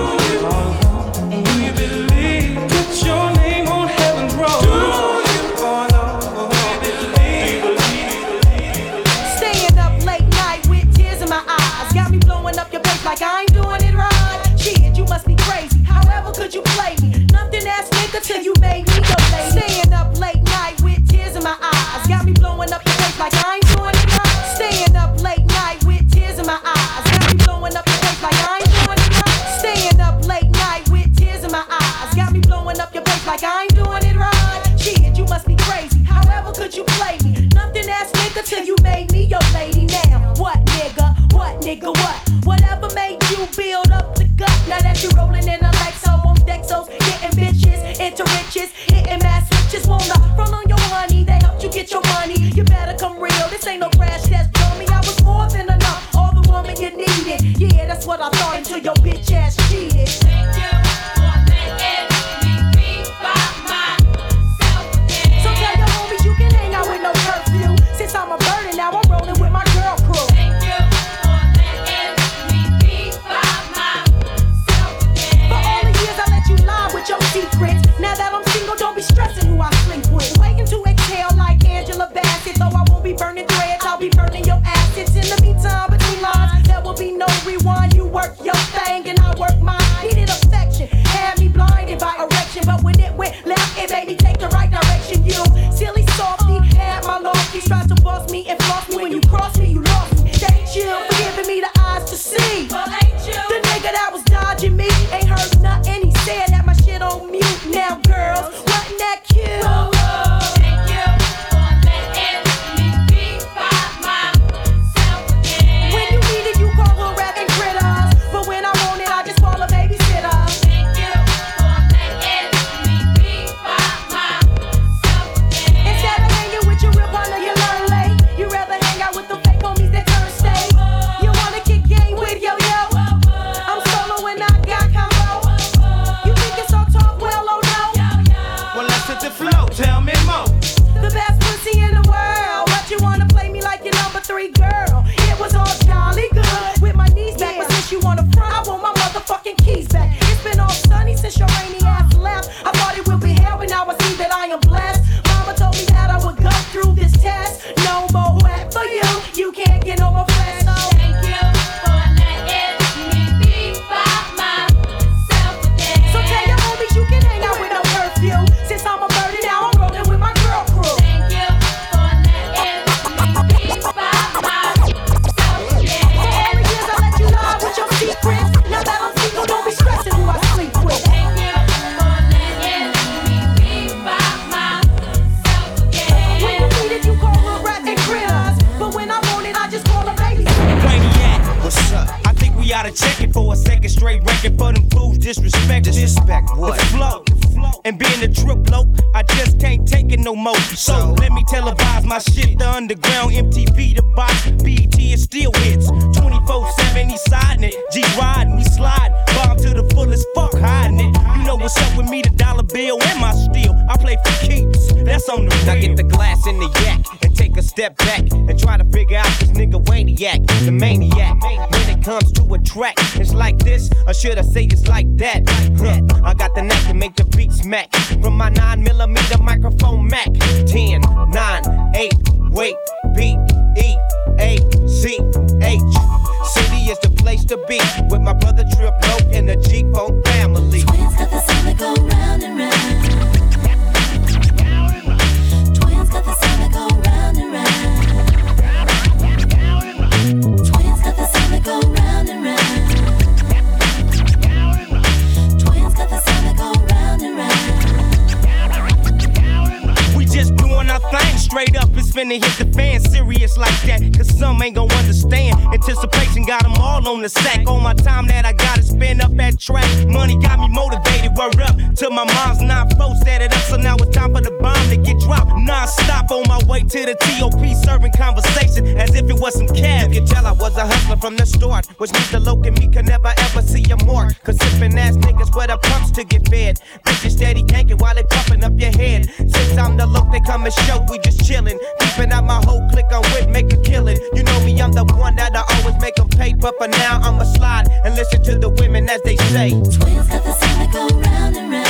Straight 261.49 261.75
up. 261.75 261.89
It's 261.97 262.11
finna 262.11 262.37
hit 262.37 262.55
the 262.61 262.71
fan 262.77 263.01
serious 263.01 263.57
like 263.57 263.81
that. 263.89 264.01
Cause 264.15 264.29
some 264.37 264.61
ain't 264.61 264.75
gon' 264.75 264.91
understand. 264.91 265.59
Anticipation 265.73 266.45
got 266.45 266.61
them 266.61 266.73
all 266.73 267.07
on 267.07 267.21
the 267.21 267.29
sack. 267.29 267.67
All 267.67 267.79
my 267.79 267.93
time 267.93 268.27
that 268.27 268.45
I 268.45 268.53
gotta 268.53 268.83
spend 268.83 269.21
up 269.21 269.37
at 269.39 269.59
track. 269.59 269.89
Money 270.07 270.37
got 270.37 270.59
me 270.59 270.69
motivated. 270.69 271.35
Word 271.35 271.59
up 271.61 271.75
till 271.95 272.11
my 272.11 272.25
mom's 272.25 272.61
not 272.61 272.93
flow 272.93 273.13
set 273.23 273.41
it 273.41 273.51
up. 273.51 273.63
So 273.63 273.77
now 273.77 273.95
it's 273.95 274.15
time 274.15 274.33
for 274.33 274.41
the 274.41 274.51
bomb 274.61 274.89
to 274.89 274.97
get 274.97 275.19
dropped. 275.19 275.51
Non 275.57 275.87
stop 275.87 276.29
on 276.31 276.47
my 276.47 276.59
way 276.67 276.81
to 276.81 276.99
the 277.09 277.15
TOP 277.15 277.61
serving 277.83 278.13
conversation 278.13 278.85
as 278.97 279.15
if 279.15 279.27
it 279.29 279.39
was 279.39 279.55
some 279.55 279.67
cab. 279.69 280.13
You 280.13 280.19
can 280.19 280.27
tell 280.27 280.45
I 280.45 280.51
was 280.51 280.77
a 280.77 280.85
hustler 280.85 281.17
from 281.17 281.35
the 281.35 281.45
start. 281.45 281.87
Which 281.97 282.13
means 282.13 282.31
the 282.31 282.39
loc 282.39 282.65
and 282.67 282.77
me 282.77 282.87
could 282.87 283.05
never 283.05 283.33
ever 283.35 283.61
see 283.61 283.83
a 283.89 283.97
mark. 284.05 284.35
Cause 284.43 284.57
sippin' 284.57 284.97
ass 284.97 285.17
niggas 285.17 285.55
wear 285.55 285.67
the 285.67 285.77
pumps 285.77 286.11
to 286.11 286.23
get 286.23 286.47
fed. 286.47 286.79
Bitches 287.05 287.31
steady 287.31 287.63
canking 287.63 287.97
while 287.97 288.13
they 288.13 288.23
puffin' 288.23 288.63
up 288.63 288.79
your 288.79 288.91
head. 288.91 289.29
Since 289.37 289.77
I'm 289.77 289.97
the 289.97 290.05
loc, 290.05 290.31
they 290.31 290.41
come 290.41 290.65
and 290.65 290.73
show 290.73 291.03
we 291.09 291.17
just 291.19 291.38
chillin'. 291.39 291.79
Keeping 291.99 292.31
out 292.31 292.45
my 292.45 292.61
whole 292.65 292.87
clique 292.89 293.11
on 293.11 293.21
wit, 293.33 293.49
make 293.49 293.71
a 293.73 293.77
killin'. 293.77 294.17
You 294.33 294.43
know 294.43 294.59
me, 294.61 294.79
I'm 294.81 294.91
the 294.91 295.03
one 295.05 295.35
that'll 295.35 295.63
always 295.77 295.99
make 296.01 296.15
them 296.15 296.29
pay. 296.29 296.53
But 296.53 296.77
for 296.77 296.87
now, 296.87 297.19
I'ma 297.23 297.43
slide 297.43 297.87
and 298.03 298.15
listen 298.15 298.43
to 298.43 298.57
the 298.57 298.69
women 298.69 299.09
as 299.09 299.21
they 299.23 299.35
say. 299.37 299.69
Twins 299.71 300.27
got 300.27 300.43
the 300.43 300.53
sound 300.53 300.81
that 300.81 300.91
go 300.93 301.07
round 301.19 301.55
and 301.57 301.71
round. 301.71 301.87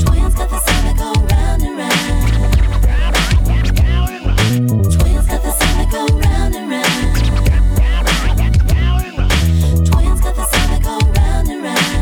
Twins 0.00 0.34
got 0.34 0.48
the 0.50 0.58
sound 0.58 0.86
that 0.86 0.96
go 0.96 1.12
round 1.32 1.62
and 1.62 1.76
round. 1.78 1.92
Twins 4.92 5.26
got 5.26 5.42
the 5.42 5.52
sound 5.52 5.76
that 5.80 5.90
go 5.90 6.06
round 6.18 6.54
and 6.54 6.70
round. 6.70 7.16
Twins 9.86 10.20
got 10.20 10.34
the 10.34 10.44
sound 10.44 10.70
that 10.72 10.82
go 10.82 10.98
round 11.20 11.48
and 11.48 11.62
round. 11.62 11.94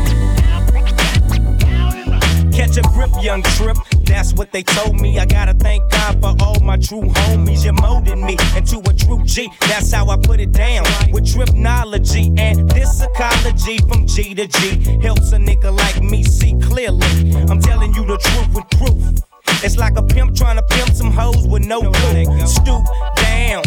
Catch 2.53 2.77
a 2.77 2.81
grip, 2.81 3.11
young 3.23 3.43
trip. 3.43 3.77
That's 4.11 4.33
what 4.33 4.51
they 4.51 4.61
told 4.61 4.99
me. 4.99 5.19
I 5.19 5.25
gotta 5.25 5.53
thank 5.53 5.89
God 5.89 6.19
for 6.21 6.35
all 6.43 6.59
my 6.59 6.75
true 6.75 7.01
homies. 7.01 7.63
You 7.63 7.71
molded 7.73 8.17
me 8.17 8.37
into 8.57 8.79
a 8.79 8.93
true 8.93 9.23
G. 9.23 9.49
That's 9.61 9.91
how 9.91 10.09
I 10.09 10.17
put 10.17 10.41
it 10.41 10.51
down 10.51 10.83
with 11.13 11.25
tripnology 11.25 12.37
and 12.37 12.69
this 12.69 12.99
psychology 12.99 13.77
from 13.87 14.05
G 14.05 14.35
to 14.35 14.47
G 14.47 14.99
helps 15.01 15.31
a 15.31 15.37
nigga 15.37 15.75
like 15.75 16.03
me 16.03 16.23
see 16.23 16.53
clearly. 16.61 17.07
I'm 17.49 17.61
telling 17.61 17.93
you 17.93 18.05
the 18.05 18.17
truth 18.17 18.53
with 18.53 18.69
proof. 18.77 19.63
It's 19.63 19.77
like 19.77 19.97
a 19.97 20.03
pimp 20.03 20.35
trying 20.35 20.57
to 20.57 20.63
pimp 20.63 20.89
some 20.89 21.11
hoes 21.11 21.47
with 21.47 21.65
no 21.65 21.79
glue. 21.81 22.47
Stoop 22.47 22.83
down 23.15 23.63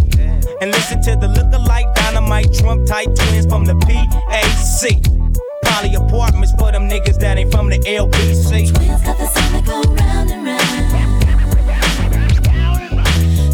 and 0.60 0.70
listen 0.70 1.00
to 1.02 1.16
the 1.16 1.28
lookalike 1.28 1.94
dynamite 1.94 2.52
Trump 2.52 2.86
tight 2.86 3.06
twins 3.16 3.46
from 3.46 3.64
the 3.64 3.74
PAC. 3.76 5.23
Poly 5.74 5.94
apartments 5.96 6.52
for 6.52 6.70
them 6.70 6.88
niggas 6.88 7.18
that 7.18 7.36
ain't 7.36 7.50
from 7.50 7.68
the 7.68 7.78
LBC. 7.78 8.72
Twins 8.72 9.02
got 9.02 9.18
the 9.18 9.26
sound 9.26 9.54
that 9.54 9.66
go 9.66 9.82
round 9.82 10.30
and 10.30 10.46
round. 10.46 10.60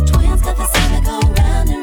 Twins 0.07 0.43
got 0.43 0.55
the 0.55 0.67
sound 0.67 0.93
that 0.95 1.03
go 1.03 1.19
round 1.41 1.71
and 1.71 1.83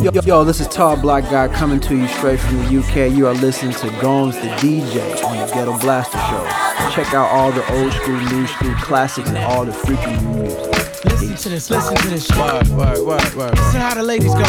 round. 0.00 0.14
Yo, 0.14 0.22
yo, 0.22 0.42
this 0.44 0.58
is 0.58 0.68
Tall 0.68 0.96
Black 0.96 1.24
Guy 1.24 1.48
coming 1.48 1.80
to 1.80 1.94
you 1.94 2.08
straight 2.08 2.40
from 2.40 2.56
the 2.62 2.78
UK. 2.78 3.12
You 3.14 3.26
are 3.26 3.34
listening 3.34 3.74
to 3.74 3.90
Gomes 4.00 4.36
the 4.36 4.48
DJ 4.56 5.22
on 5.22 5.36
the 5.36 5.46
Ghetto 5.52 5.76
Blaster 5.80 6.16
Show. 6.16 6.48
Check 6.94 7.12
out 7.12 7.28
all 7.30 7.52
the 7.52 7.60
old 7.74 7.92
school, 7.92 8.18
new 8.20 8.46
school 8.46 8.74
classics 8.76 9.28
and 9.28 9.36
all 9.36 9.66
the 9.66 9.72
freaking 9.72 10.22
new 10.22 10.44
music. 10.44 10.74
Listen 11.04 11.36
to 11.36 11.48
this, 11.50 11.68
listen 11.68 11.94
to 11.94 12.08
this 12.08 12.26
shit. 12.26 12.38
Word, 12.38 12.68
word, 12.68 13.00
word, 13.06 13.34
word. 13.34 13.58
Listen 13.58 13.80
how 13.82 13.92
the 13.92 14.02
ladies 14.02 14.32
go. 14.32 14.44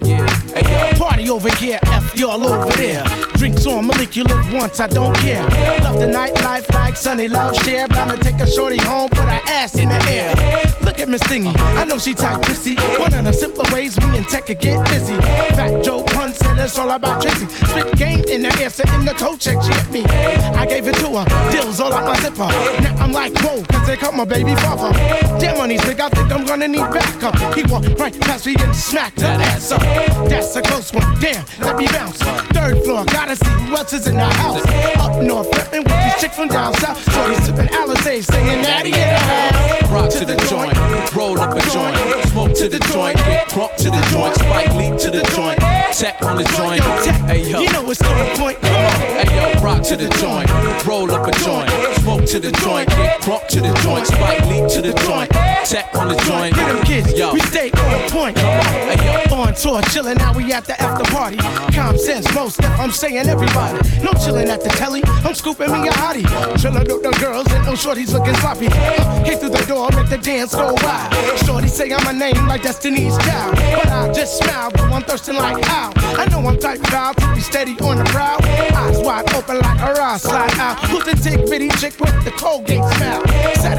yeah. 0.00 0.26
Hey. 0.54 0.98
Party 0.98 1.28
over 1.30 1.50
here, 1.56 1.78
F 1.84 2.16
y'all 2.16 2.44
over 2.46 2.70
there. 2.76 3.04
Drinks 3.34 3.66
on 3.66 3.86
Malik, 3.86 4.16
you 4.16 4.24
live 4.24 4.52
once, 4.52 4.80
I 4.80 4.86
don't 4.86 5.14
care. 5.16 5.42
Love 5.80 6.00
the 6.00 6.06
nightlife 6.06 6.72
like 6.72 6.96
Sonny 6.96 7.28
Love 7.28 7.54
Cher. 7.64 7.88
Bound 7.88 8.12
to 8.12 8.16
take 8.18 8.40
a 8.40 8.46
shorty 8.46 8.78
home, 8.78 9.10
put 9.10 9.24
her 9.24 9.40
ass 9.46 9.74
in 9.76 9.88
the 9.88 10.02
air. 10.08 10.34
Look 10.94 11.02
at 11.02 11.08
Miss 11.08 11.22
Thingy, 11.22 11.52
I 11.58 11.82
know 11.86 11.98
she 11.98 12.14
tight 12.14 12.40
pussy. 12.42 12.76
One 12.76 13.12
of 13.14 13.24
the 13.24 13.32
simpler 13.32 13.64
ways 13.72 13.98
me 13.98 14.18
and 14.18 14.28
Tech 14.28 14.46
could 14.46 14.60
get 14.60 14.78
busy. 14.86 15.16
Fat 15.56 15.82
Joe 15.82 16.04
Pun 16.04 16.32
said 16.32 16.56
it's 16.56 16.78
all 16.78 16.88
about 16.88 17.20
Tracy. 17.20 17.46
Spit 17.48 17.96
game 17.96 18.22
in 18.28 18.42
the 18.42 18.52
answer 18.62 18.84
in 18.94 19.04
the 19.04 19.12
coat 19.12 19.40
check, 19.40 19.60
she 19.60 19.72
hit 19.72 19.90
me. 19.90 20.04
I 20.04 20.64
gave 20.64 20.86
it 20.86 20.94
to 21.02 21.08
her, 21.18 21.50
deals 21.50 21.80
all 21.80 21.92
out 21.92 22.04
my 22.04 22.14
zipper. 22.20 22.46
Now 22.46 22.94
I'm 23.02 23.10
like, 23.10 23.36
whoa, 23.38 23.64
cause 23.64 23.88
they 23.88 23.96
call 23.96 24.12
my 24.12 24.24
baby 24.24 24.54
father. 24.54 24.96
Damn 25.40 25.58
money's 25.58 25.84
big, 25.84 25.98
I 25.98 26.08
think 26.10 26.30
I'm 26.30 26.46
gonna 26.46 26.68
need 26.68 26.86
backup. 26.94 27.34
He 27.56 27.64
walked 27.64 27.98
right 27.98 28.14
past 28.20 28.46
me 28.46 28.54
and 28.60 28.76
smacked 28.76 29.20
her 29.20 29.26
ass 29.26 29.72
up. 29.72 29.80
That's 30.28 30.54
a 30.54 30.62
close 30.62 30.92
one, 30.92 31.18
damn, 31.18 31.44
let 31.58 31.76
me 31.76 31.88
bounce. 31.88 32.18
Third 32.54 32.84
floor, 32.84 33.04
gotta 33.06 33.34
see 33.34 33.50
who 33.50 33.74
else 33.74 33.92
is 33.92 34.06
in 34.06 34.14
the 34.14 34.24
house. 34.24 34.62
Up 34.98 35.20
north, 35.20 35.52
flipping 35.52 35.82
with 35.82 36.04
these 36.04 36.20
chicks 36.20 36.36
from 36.36 36.46
down 36.46 36.72
south. 36.74 37.02
Shorty 37.12 37.34
sipping 37.42 37.66
Alizé, 37.66 38.22
saying 38.22 38.62
Natty 38.62 38.92
in 38.92 39.08
the 39.10 39.18
house. 39.18 39.90
Rock 39.90 40.10
to 40.10 40.24
the 40.24 40.36
joint, 40.48 40.74
roll 41.14 41.38
up 41.40 41.56
a 41.56 41.60
joint, 41.70 41.96
smoke 42.28 42.54
to 42.54 42.68
the 42.68 42.78
joint, 42.92 43.16
get 43.16 43.48
crunk 43.48 43.76
to 43.76 43.90
the 43.90 44.02
joint, 44.10 44.34
Spike 44.34 44.74
Lee 44.74 44.90
to 44.98 45.10
the 45.10 45.22
joint, 45.34 45.58
tech 45.92 46.22
on 46.22 46.36
the 46.36 46.44
joint. 46.56 46.82
Hey 47.28 47.48
yo, 47.50 47.60
You 47.60 47.72
know 47.72 47.90
it's 47.90 48.02
on 48.02 48.36
point. 48.36 48.58
Hey 48.64 49.28
yo, 49.34 49.60
rock 49.60 49.82
to 49.84 49.96
the 49.96 50.08
joint, 50.20 50.48
roll 50.86 51.10
up 51.10 51.26
a 51.26 51.32
joint, 51.44 51.70
smoke 52.00 52.24
to 52.26 52.40
the 52.40 52.52
joint, 52.64 52.88
get 52.90 53.20
crunk 53.22 53.46
to 53.48 53.60
the 53.60 53.72
joint, 53.82 54.06
Spike 54.06 54.46
Lee 54.46 54.68
to 54.74 54.82
the 54.82 54.92
joint, 55.06 55.30
tech 55.64 55.94
on 55.94 56.08
the 56.08 56.16
joint. 56.24 56.54
Get 56.54 56.68
'em 56.68 56.84
kids, 56.84 57.12
Yo, 57.14 57.32
we 57.32 57.40
stay 57.40 57.70
on 57.70 58.10
point. 58.10 58.38
Hey, 58.38 59.28
yo. 59.28 59.34
On 59.34 59.54
tour, 59.54 59.80
chillin', 59.82 60.16
now 60.16 60.32
we 60.32 60.52
at 60.52 60.64
the 60.64 60.80
after 60.80 61.04
party. 61.12 61.36
Common 61.72 61.98
sense, 61.98 62.32
most 62.34 62.54
stuff, 62.54 62.78
I'm 62.78 62.90
saying 62.90 63.28
everybody. 63.28 63.78
No 64.02 64.12
chillin' 64.12 64.48
at 64.48 64.62
the 64.62 64.70
telly, 64.70 65.02
I'm 65.24 65.34
scooping 65.34 65.70
me 65.70 65.88
a 65.88 65.92
hottie. 65.92 66.24
Chillin' 66.56 66.86
with 66.86 67.02
the 67.02 67.10
girls 67.20 67.46
and 67.52 67.64
no 67.66 67.72
shorties 67.72 68.12
looking 68.12 68.34
sloppy. 68.36 68.68
Came 69.24 69.38
through 69.38 69.50
the 69.50 69.64
door, 69.66 69.90
make 69.92 70.08
the 70.08 70.18
dance 70.18 70.54
go 70.54 70.73
Shorty 71.44 71.68
say 71.68 71.92
I'm 71.92 72.06
a 72.06 72.12
name 72.12 72.46
like 72.46 72.62
Destiny's 72.62 73.16
Child. 73.18 73.56
But 73.56 73.88
I 73.88 74.12
just 74.12 74.38
smile, 74.38 74.70
but 74.70 74.82
I'm 74.82 75.02
thirsting 75.02 75.36
like 75.36 75.64
how. 75.64 75.92
I 75.96 76.26
know 76.30 76.46
I'm 76.46 76.58
type 76.58 76.80
proud 76.82 77.16
to 77.18 77.34
be 77.34 77.40
steady 77.40 77.76
on 77.80 77.98
the 77.98 78.04
prowl. 78.04 78.38
Eyes 78.44 78.98
wide 78.98 79.32
open 79.34 79.58
like 79.58 79.80
a 79.80 79.92
raw 79.94 80.16
slide 80.16 80.58
out. 80.58 80.78
Who's 80.86 81.04
the 81.04 81.14
tick 81.14 81.48
bitty 81.48 81.68
chick 81.80 81.98
with 82.00 82.24
the 82.24 82.30
Colgate 82.32 82.84
smile? 82.96 83.22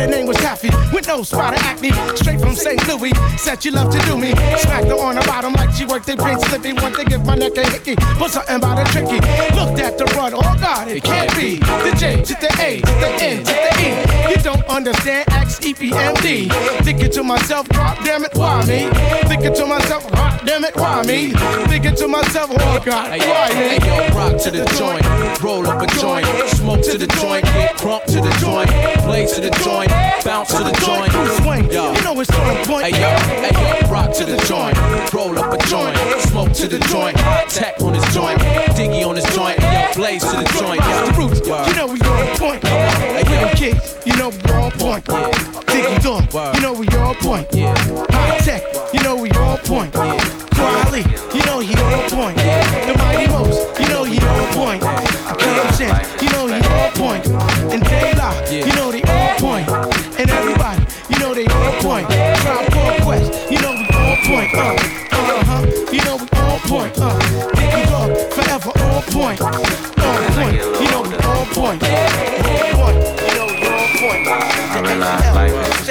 Name 0.06 0.28
was 0.28 0.38
Taffy 0.38 0.70
with 0.94 1.08
no 1.08 1.24
spot 1.24 1.56
of 1.56 1.60
acne. 1.62 1.92
Straight 2.16 2.40
from 2.40 2.54
St. 2.54 2.88
Louis, 2.88 3.12
said 3.38 3.64
she 3.64 3.72
loved 3.72 3.92
to 3.94 4.00
do 4.06 4.16
me. 4.16 4.32
Smacked 4.58 4.86
her 4.86 5.00
on 5.02 5.16
the 5.16 5.22
bottom 5.22 5.54
like 5.54 5.72
she 5.72 5.86
worked 5.86 6.08
at 6.10 6.20
Pink 6.20 6.40
Slippy. 6.46 6.74
Want 6.74 6.96
to 6.96 7.06
give 7.06 7.26
my 7.26 7.34
neck 7.36 7.58
a 7.58 7.68
hickey, 7.68 7.96
but 8.20 8.30
something 8.30 8.58
about 8.58 8.78
it 8.80 8.88
tricky. 8.92 9.20
Looked 9.56 9.80
at 9.80 9.98
the 9.98 10.06
run, 10.16 10.34
oh 10.36 10.56
God, 10.62 10.88
it 10.90 11.04
can't 11.04 11.36
be. 11.36 11.58
The 11.58 11.96
J 11.98 12.22
to 12.22 12.34
the 12.36 12.56
A 12.62 12.82
to 12.82 12.94
the 13.02 13.10
N 13.20 13.38
to 13.40 13.54
the 13.66 13.72
E. 13.82 14.32
You 14.32 14.44
don't 14.44 14.64
understand, 14.66 15.26
X 15.32 15.66
E 15.66 15.74
P 15.74 15.92
M 15.92 16.14
D. 16.22 16.50
Thinking 16.86 17.10
to 17.14 17.24
myself, 17.24 17.68
God 17.70 17.98
damn 18.06 18.24
it, 18.24 18.36
why 18.36 18.64
me? 18.68 18.88
Thinking 19.28 19.56
to 19.56 19.66
myself, 19.66 20.08
God 20.12 20.42
damn 20.46 20.64
it, 20.64 20.76
why 20.76 21.02
me? 21.02 21.34
Thinking 21.68 21.96
to 21.96 22.08
myself, 22.08 22.52
oh 22.54 22.80
God, 22.86 23.12
Hey 23.12 23.28
why 23.28 23.50
me? 23.50 23.80
hey 23.80 24.10
yo, 24.10 24.16
rock 24.16 24.40
to 24.44 24.52
the 24.52 24.64
joint, 24.78 25.42
roll 25.42 25.66
up 25.66 25.82
a 25.82 25.88
joint, 26.00 26.28
smoke 26.50 26.84
to 26.84 27.00
the 27.00 27.08
joint, 27.20 27.44
get 27.46 27.74
crunk 27.78 28.06
to 28.06 28.22
the 28.22 28.30
joint, 28.40 28.70
blaze 29.04 29.32
to 29.34 29.42
the 29.42 29.50
joint, 29.66 29.90
bounce 30.24 30.50
to 30.50 30.64
the 30.64 30.72
joint. 30.86 31.12
Swing, 31.42 31.72
Yo. 31.72 31.92
you 31.92 32.02
know 32.04 32.20
it's 32.22 32.30
on 32.30 32.64
point. 32.66 32.86
Hey 32.86 33.02
yo, 33.02 33.10
hey 33.42 33.82
yo, 33.82 33.90
rock 33.90 34.14
to 34.14 34.24
the 34.24 34.38
joint, 34.46 34.78
roll 35.12 35.40
up 35.40 35.52
a 35.52 35.58
joint, 35.66 35.98
smoke 36.30 36.54
to 36.54 36.68
the 36.68 36.78
joint, 36.94 37.18
tech 37.50 37.82
on 37.82 37.96
his 37.96 38.06
joint, 38.14 38.38
diggy 38.78 39.04
on 39.04 39.16
his 39.16 39.26
joint, 39.34 39.58
yo, 39.60 39.90
blaze 39.96 40.22
to 40.22 40.38
the 40.38 40.46
joint, 40.62 40.80
yo. 40.86 41.06
The 41.06 41.14
roots, 41.18 41.42
you 41.68 41.76
know 41.76 41.88
we 41.88 42.00
on 42.02 42.38
point. 42.38 42.64
Hey, 42.64 43.42
yo, 43.42 43.50
kids, 43.56 43.98
you 44.06 44.16
know 44.18 44.30
we 44.30 44.52
on 44.54 44.72
point. 44.72 45.55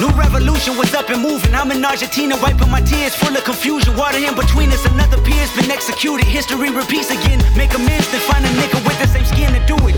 New 0.00 0.10
revolution 0.18 0.76
was 0.76 0.92
up 0.92 1.08
and 1.10 1.22
moving. 1.22 1.54
I'm 1.54 1.70
in 1.70 1.84
Argentina, 1.84 2.34
wiping 2.42 2.68
my 2.68 2.80
tears, 2.80 3.14
full 3.14 3.36
of 3.36 3.44
confusion. 3.44 3.96
Water 3.96 4.18
in 4.18 4.34
between 4.34 4.70
us, 4.70 4.84
another 4.86 5.22
peer's 5.22 5.54
been 5.54 5.70
executed. 5.70 6.26
History 6.26 6.70
repeats 6.70 7.10
again. 7.10 7.38
Make 7.56 7.72
amends, 7.74 8.10
then 8.10 8.20
find 8.26 8.44
a 8.44 8.48
nigga 8.58 8.82
with 8.84 8.98
the 8.98 9.06
same 9.06 9.24
skin 9.24 9.54
to 9.54 9.62
do 9.70 9.76
it. 9.86 9.94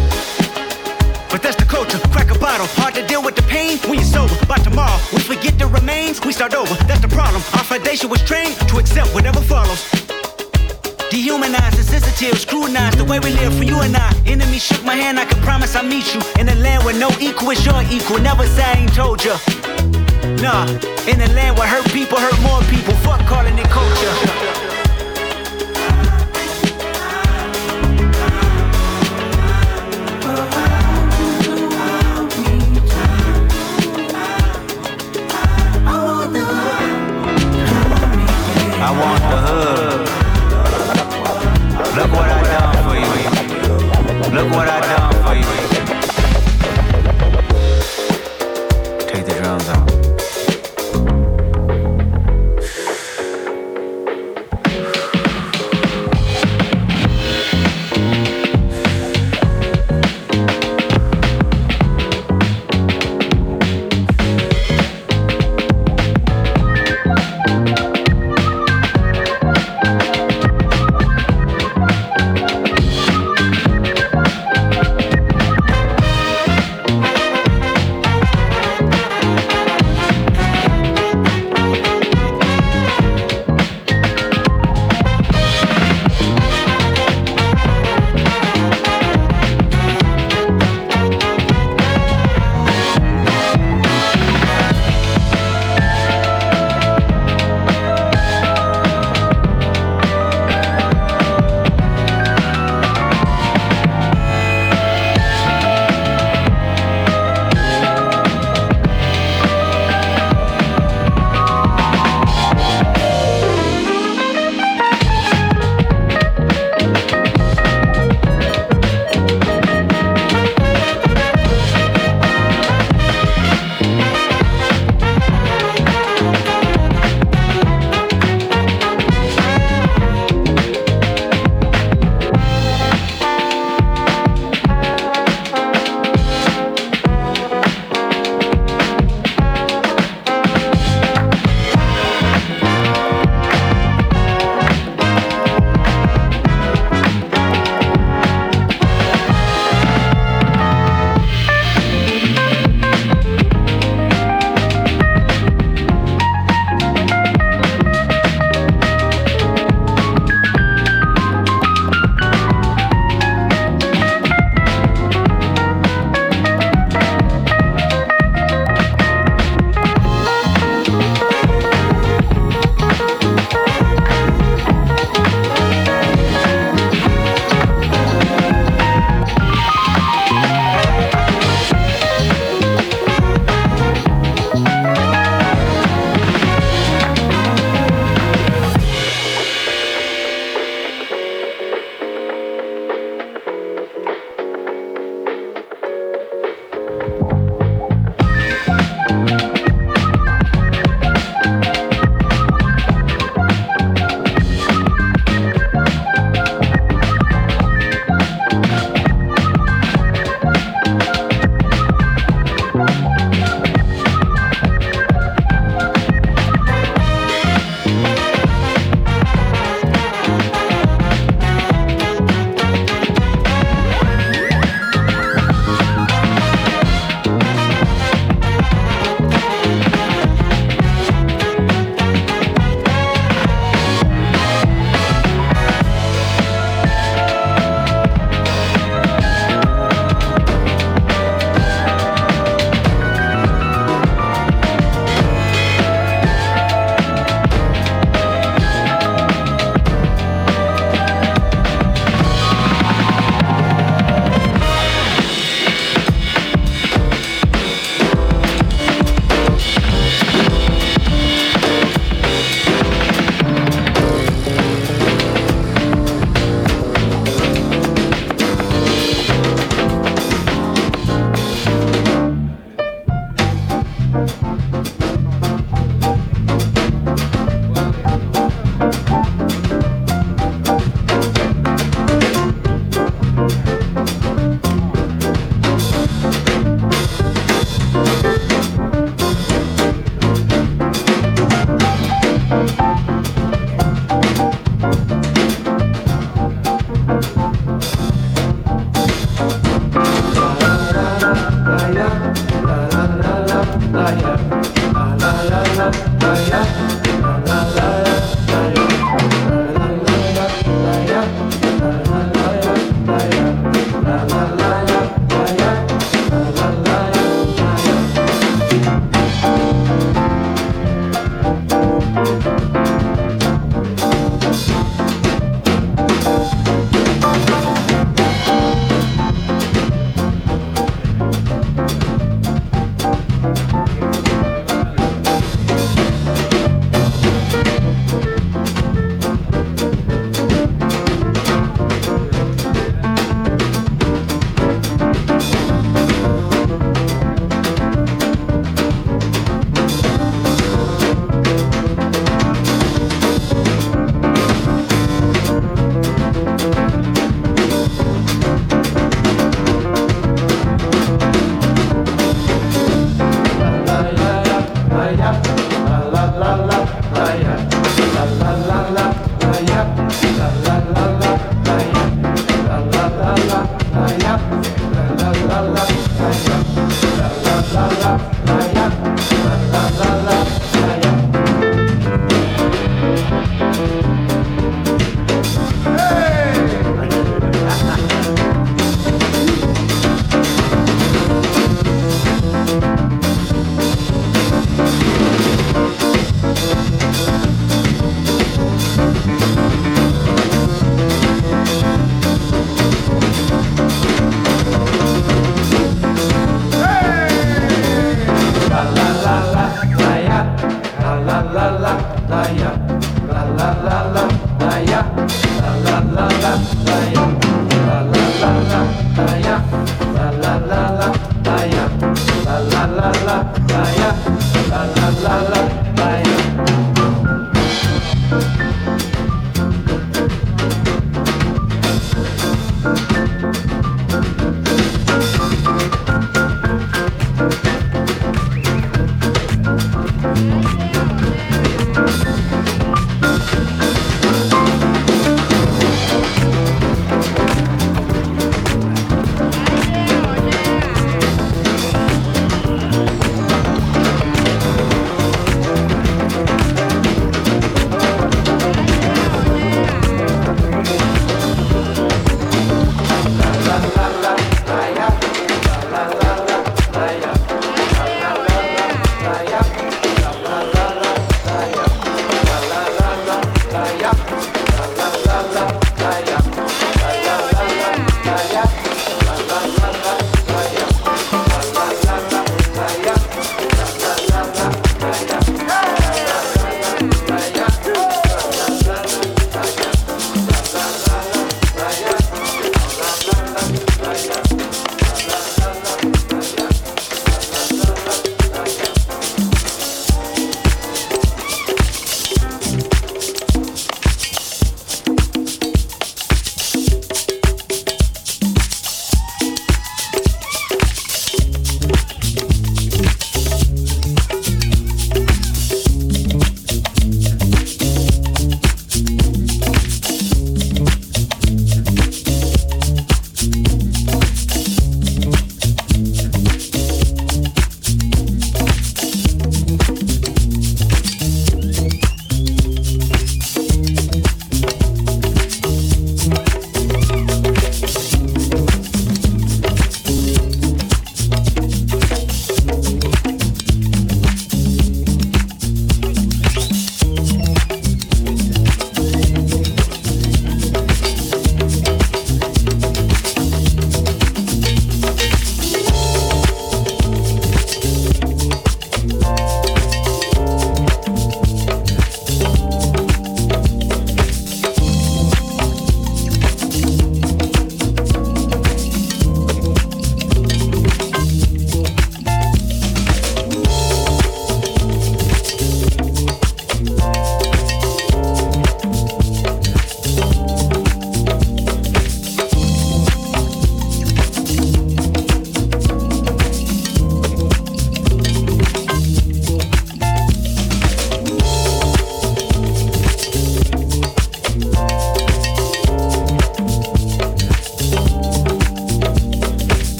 But 1.30 1.42
that's 1.42 1.56
the 1.56 1.64
culture. 1.64 1.98
Crack 2.12 2.30
a 2.30 2.38
bottle. 2.38 2.66
Hard 2.76 2.94
to 2.96 3.06
deal 3.06 3.22
with 3.22 3.36
the 3.36 3.42
pain 3.44 3.78
when 3.88 3.94
you're 3.94 4.04
sober. 4.04 4.36
By 4.46 4.56
tomorrow, 4.58 5.00
we 5.14 5.20
forget 5.20 5.58
the 5.58 5.66
remains, 5.66 6.20
we 6.20 6.32
start 6.32 6.52
over. 6.52 6.74
That's 6.84 7.00
the 7.00 7.08
problem. 7.08 7.40
Our 7.56 7.64
foundation 7.64 8.10
was 8.10 8.22
trained 8.22 8.54
to 8.68 8.76
accept 8.76 9.14
whatever 9.14 9.40
follows. 9.40 9.80
Dehumanized, 11.08 11.78
insensitive, 11.78 12.38
scrutinized 12.38 12.98
the 12.98 13.04
way 13.04 13.18
we 13.18 13.30
live 13.30 13.56
for 13.56 13.64
you 13.64 13.80
and 13.80 13.96
I. 13.96 14.12
Enemy 14.26 14.58
shook 14.58 14.84
my 14.84 14.94
hand, 14.94 15.18
I 15.18 15.24
can 15.24 15.40
promise 15.42 15.74
I'll 15.74 15.84
meet 15.84 16.14
you. 16.14 16.20
In 16.38 16.50
a 16.50 16.54
land 16.56 16.84
where 16.84 16.98
no 16.98 17.08
equal 17.18 17.50
is 17.52 17.64
your 17.64 17.80
equal. 17.90 18.18
Never 18.18 18.46
say 18.46 18.62
I 18.62 18.72
ain't 18.84 18.94
told 18.94 19.24
ya. 19.24 19.38
Nah, 20.46 20.62
in 21.08 21.20
a 21.20 21.26
land 21.34 21.58
where 21.58 21.66
hurt 21.66 21.92
people 21.92 22.16
hurt 22.20 22.40
more 22.40 22.62
people. 22.70 22.94
Fuck 23.02 23.18
calling 23.26 23.58
it 23.58 23.66
culture. 23.66 24.14
I 38.78 38.90
want 39.00 39.22
the 39.32 39.38
hood. 39.46 40.00
Look 41.96 42.10
what 42.12 42.28
I 42.30 42.40
done 42.52 42.76
for 42.86 42.94
you. 43.02 43.10
Look 44.36 44.48
what 44.54 44.68
I 44.68 44.85